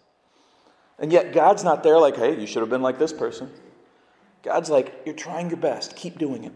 And 1.00 1.12
yet, 1.12 1.34
God's 1.34 1.64
not 1.64 1.84
there 1.84 2.00
like, 2.00 2.16
hey, 2.16 2.40
you 2.40 2.48
should 2.48 2.62
have 2.62 2.70
been 2.70 2.82
like 2.82 2.98
this 2.98 3.14
person. 3.14 3.52
God's 4.44 4.70
like, 4.70 5.02
you're 5.06 5.16
trying 5.16 5.50
your 5.50 5.58
best. 5.58 5.96
Keep 5.96 6.18
doing 6.18 6.44
it. 6.44 6.54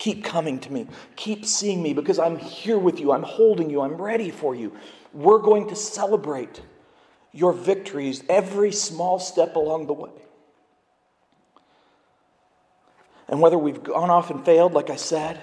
Keep 0.00 0.24
coming 0.24 0.58
to 0.60 0.72
me. 0.72 0.86
Keep 1.14 1.44
seeing 1.44 1.82
me 1.82 1.92
because 1.92 2.18
I'm 2.18 2.38
here 2.38 2.78
with 2.78 2.98
you. 2.98 3.12
I'm 3.12 3.22
holding 3.22 3.68
you. 3.68 3.82
I'm 3.82 4.00
ready 4.00 4.30
for 4.30 4.54
you. 4.54 4.72
We're 5.12 5.40
going 5.40 5.68
to 5.68 5.76
celebrate 5.76 6.62
your 7.32 7.52
victories 7.52 8.24
every 8.26 8.72
small 8.72 9.18
step 9.18 9.56
along 9.56 9.88
the 9.88 9.92
way. 9.92 10.10
And 13.28 13.42
whether 13.42 13.58
we've 13.58 13.82
gone 13.82 14.08
off 14.08 14.30
and 14.30 14.42
failed, 14.42 14.72
like 14.72 14.88
I 14.88 14.96
said, 14.96 15.38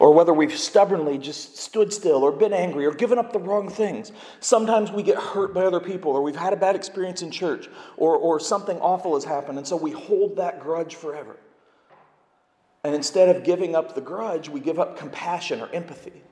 or 0.00 0.12
whether 0.12 0.34
we've 0.34 0.58
stubbornly 0.58 1.16
just 1.16 1.56
stood 1.56 1.92
still 1.92 2.24
or 2.24 2.32
been 2.32 2.52
angry 2.52 2.86
or 2.86 2.92
given 2.92 3.20
up 3.20 3.32
the 3.32 3.38
wrong 3.38 3.68
things. 3.68 4.10
Sometimes 4.40 4.90
we 4.90 5.04
get 5.04 5.16
hurt 5.16 5.54
by 5.54 5.62
other 5.62 5.78
people 5.78 6.10
or 6.10 6.22
we've 6.22 6.34
had 6.34 6.52
a 6.52 6.56
bad 6.56 6.74
experience 6.74 7.22
in 7.22 7.30
church 7.30 7.68
or, 7.96 8.16
or 8.16 8.40
something 8.40 8.78
awful 8.80 9.14
has 9.14 9.24
happened, 9.24 9.58
and 9.58 9.66
so 9.66 9.76
we 9.76 9.92
hold 9.92 10.36
that 10.38 10.58
grudge 10.58 10.96
forever. 10.96 11.36
And 12.82 12.94
instead 12.94 13.34
of 13.34 13.44
giving 13.44 13.74
up 13.74 13.94
the 13.94 14.00
grudge, 14.00 14.48
we 14.48 14.60
give 14.60 14.78
up 14.78 14.96
compassion 14.96 15.60
or 15.60 15.68
empathy. 15.72 16.22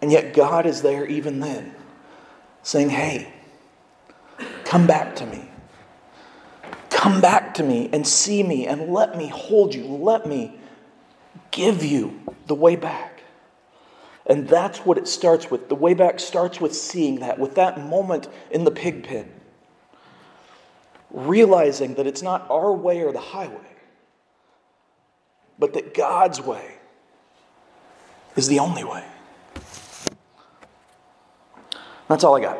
And 0.00 0.10
yet, 0.12 0.32
God 0.32 0.64
is 0.64 0.82
there 0.82 1.04
even 1.06 1.40
then, 1.40 1.74
saying, 2.62 2.90
Hey, 2.90 3.32
come 4.64 4.86
back 4.86 5.16
to 5.16 5.26
me. 5.26 5.50
Come 6.88 7.20
back 7.20 7.54
to 7.54 7.62
me 7.62 7.90
and 7.92 8.06
see 8.06 8.42
me 8.42 8.66
and 8.66 8.92
let 8.92 9.16
me 9.16 9.28
hold 9.28 9.74
you. 9.74 9.84
Let 9.84 10.26
me 10.26 10.58
give 11.50 11.84
you 11.84 12.20
the 12.46 12.54
way 12.54 12.76
back. 12.76 13.22
And 14.26 14.48
that's 14.48 14.80
what 14.80 14.98
it 14.98 15.08
starts 15.08 15.50
with. 15.50 15.68
The 15.68 15.74
way 15.74 15.94
back 15.94 16.20
starts 16.20 16.60
with 16.60 16.74
seeing 16.74 17.20
that, 17.20 17.38
with 17.38 17.54
that 17.54 17.80
moment 17.80 18.28
in 18.50 18.64
the 18.64 18.70
pig 18.70 19.04
pen 19.04 19.37
realizing 21.10 21.94
that 21.94 22.06
it's 22.06 22.22
not 22.22 22.48
our 22.50 22.72
way 22.72 23.02
or 23.02 23.12
the 23.12 23.20
highway, 23.20 23.76
but 25.58 25.72
that 25.74 25.94
God's 25.94 26.40
way 26.40 26.74
is 28.36 28.48
the 28.48 28.58
only 28.58 28.84
way. 28.84 29.04
That's 32.08 32.24
all 32.24 32.36
I 32.36 32.40
got. 32.40 32.58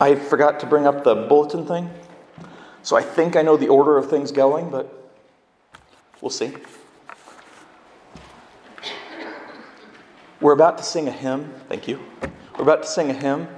I 0.00 0.14
forgot 0.14 0.60
to 0.60 0.66
bring 0.66 0.86
up 0.86 1.02
the 1.02 1.14
bulletin 1.14 1.66
thing, 1.66 1.90
so 2.82 2.96
I 2.96 3.02
think 3.02 3.36
I 3.36 3.42
know 3.42 3.56
the 3.56 3.68
order 3.68 3.96
of 3.98 4.08
things 4.08 4.30
going, 4.30 4.70
but 4.70 5.12
we'll 6.20 6.30
see. 6.30 6.54
We're 10.40 10.52
about 10.52 10.78
to 10.78 10.84
sing 10.84 11.08
a 11.08 11.12
hymn. 11.12 11.52
Thank 11.68 11.88
you. 11.88 12.00
We're 12.56 12.62
about 12.62 12.82
to 12.82 12.88
sing 12.88 13.10
a 13.10 13.14
hymn 13.14 13.48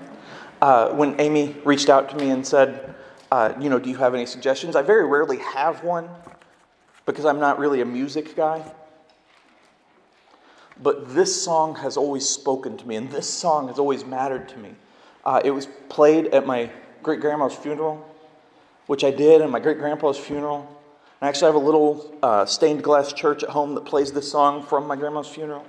uh, 0.61 0.91
when 0.91 1.21
Amy 1.21 1.57
reached 1.65 1.89
out 1.89 2.11
to 2.11 2.17
me 2.17 2.31
and 2.31 2.47
said, 2.47 2.95
uh, 3.31 3.55
you 3.61 3.71
know, 3.71 3.79
do 3.79 3.89
you 3.91 3.97
have 3.97 4.15
any 4.15 4.27
suggestions? 4.27 4.77
I 4.77 4.83
very 4.83 5.07
rarely 5.07 5.39
have 5.39 5.85
one 5.85 6.09
because 7.07 7.25
I'm 7.25 7.41
not 7.41 7.59
really 7.59 7.81
a 7.81 7.85
music 7.85 8.37
guy. 8.37 8.63
But 10.83 11.15
this 11.15 11.43
song 11.43 11.77
has 11.77 11.97
always 11.97 12.29
spoken 12.29 12.77
to 12.79 12.89
me, 12.89 12.97
and 12.97 13.11
this 13.11 13.29
song 13.29 13.69
has 13.69 13.79
always 13.79 14.05
mattered 14.05 14.49
to 14.51 14.59
me. 14.59 14.71
Uh, 15.25 15.41
it 15.45 15.51
was 15.51 15.69
played 15.89 16.29
at 16.29 16.47
my 16.47 16.71
great 17.03 17.21
grandma's 17.21 17.55
funeral, 17.55 18.07
which 18.87 19.05
I 19.05 19.11
did, 19.11 19.43
and 19.43 19.53
my 19.53 19.61
great 19.61 19.79
grandpa's 19.79 20.19
funeral. 20.19 20.81
I 21.21 21.29
actually 21.29 21.53
have 21.53 21.55
a 21.55 21.65
little 21.65 22.19
uh, 22.23 22.47
stained 22.47 22.83
glass 22.83 23.13
church 23.13 23.43
at 23.43 23.51
home 23.51 23.75
that 23.75 23.85
plays 23.85 24.13
this 24.13 24.31
song 24.31 24.65
from 24.65 24.87
my 24.87 24.97
grandma's 24.97 25.29
funeral. 25.29 25.67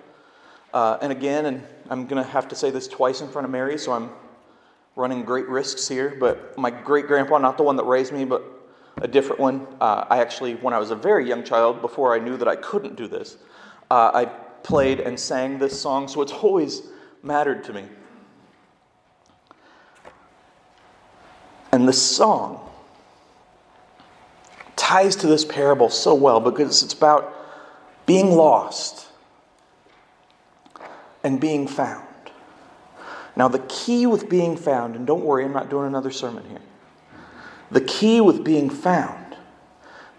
Uh, 0.73 0.97
and 1.01 1.11
again, 1.11 1.45
and 1.45 1.63
I'm 1.89 2.07
going 2.07 2.23
to 2.23 2.29
have 2.29 2.47
to 2.47 2.55
say 2.55 2.69
this 2.69 2.87
twice 2.87 3.19
in 3.19 3.27
front 3.27 3.43
of 3.43 3.51
Mary, 3.51 3.77
so 3.77 3.91
I'm 3.91 4.09
running 4.95 5.23
great 5.23 5.47
risks 5.47 5.87
here, 5.87 6.15
but 6.19 6.57
my 6.57 6.69
great 6.69 7.07
grandpa, 7.07 7.37
not 7.37 7.57
the 7.57 7.63
one 7.63 7.75
that 7.77 7.85
raised 7.85 8.11
me, 8.11 8.25
but 8.25 8.43
a 9.01 9.07
different 9.07 9.39
one, 9.39 9.65
uh, 9.79 10.05
I 10.09 10.19
actually, 10.19 10.55
when 10.55 10.73
I 10.73 10.77
was 10.77 10.91
a 10.91 10.95
very 10.95 11.27
young 11.27 11.43
child, 11.43 11.81
before 11.81 12.13
I 12.13 12.19
knew 12.19 12.37
that 12.37 12.47
I 12.47 12.55
couldn't 12.57 12.95
do 12.95 13.07
this, 13.07 13.37
uh, 13.89 14.11
I 14.13 14.25
played 14.63 14.99
and 14.99 15.19
sang 15.19 15.57
this 15.57 15.79
song, 15.79 16.07
so 16.07 16.21
it's 16.21 16.31
always 16.31 16.83
mattered 17.23 17.63
to 17.65 17.73
me. 17.73 17.85
And 21.71 21.87
the 21.87 21.93
song 21.93 22.69
ties 24.75 25.15
to 25.15 25.27
this 25.27 25.45
parable 25.45 25.89
so 25.89 26.13
well 26.13 26.41
because 26.41 26.83
it's 26.83 26.93
about 26.93 27.33
being 28.05 28.31
lost 28.31 29.07
and 31.23 31.39
being 31.39 31.67
found. 31.67 32.05
Now, 33.35 33.47
the 33.47 33.59
key 33.59 34.05
with 34.05 34.29
being 34.29 34.57
found, 34.57 34.95
and 34.95 35.07
don't 35.07 35.23
worry, 35.23 35.45
I'm 35.45 35.53
not 35.53 35.69
doing 35.69 35.87
another 35.87 36.11
sermon 36.11 36.45
here. 36.49 36.61
The 37.71 37.81
key 37.81 38.19
with 38.19 38.43
being 38.43 38.69
found, 38.69 39.37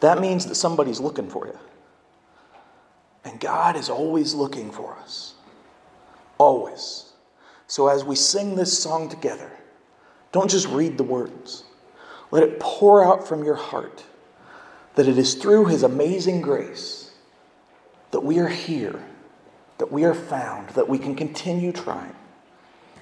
that 0.00 0.20
means 0.20 0.46
that 0.46 0.54
somebody's 0.54 1.00
looking 1.00 1.28
for 1.28 1.46
you. 1.46 1.58
And 3.24 3.38
God 3.38 3.76
is 3.76 3.88
always 3.88 4.34
looking 4.34 4.70
for 4.70 4.96
us. 4.96 5.34
Always. 6.38 7.12
So 7.66 7.88
as 7.88 8.04
we 8.04 8.16
sing 8.16 8.56
this 8.56 8.76
song 8.76 9.08
together, 9.08 9.50
don't 10.32 10.50
just 10.50 10.66
read 10.68 10.96
the 10.96 11.04
words. 11.04 11.64
Let 12.30 12.42
it 12.42 12.58
pour 12.58 13.04
out 13.04 13.28
from 13.28 13.44
your 13.44 13.54
heart 13.54 14.04
that 14.94 15.06
it 15.06 15.18
is 15.18 15.34
through 15.34 15.66
His 15.66 15.82
amazing 15.82 16.40
grace 16.40 17.12
that 18.10 18.20
we 18.20 18.38
are 18.38 18.48
here, 18.48 19.02
that 19.78 19.90
we 19.90 20.04
are 20.04 20.14
found, 20.14 20.70
that 20.70 20.88
we 20.88 20.98
can 20.98 21.14
continue 21.14 21.72
trying 21.72 22.14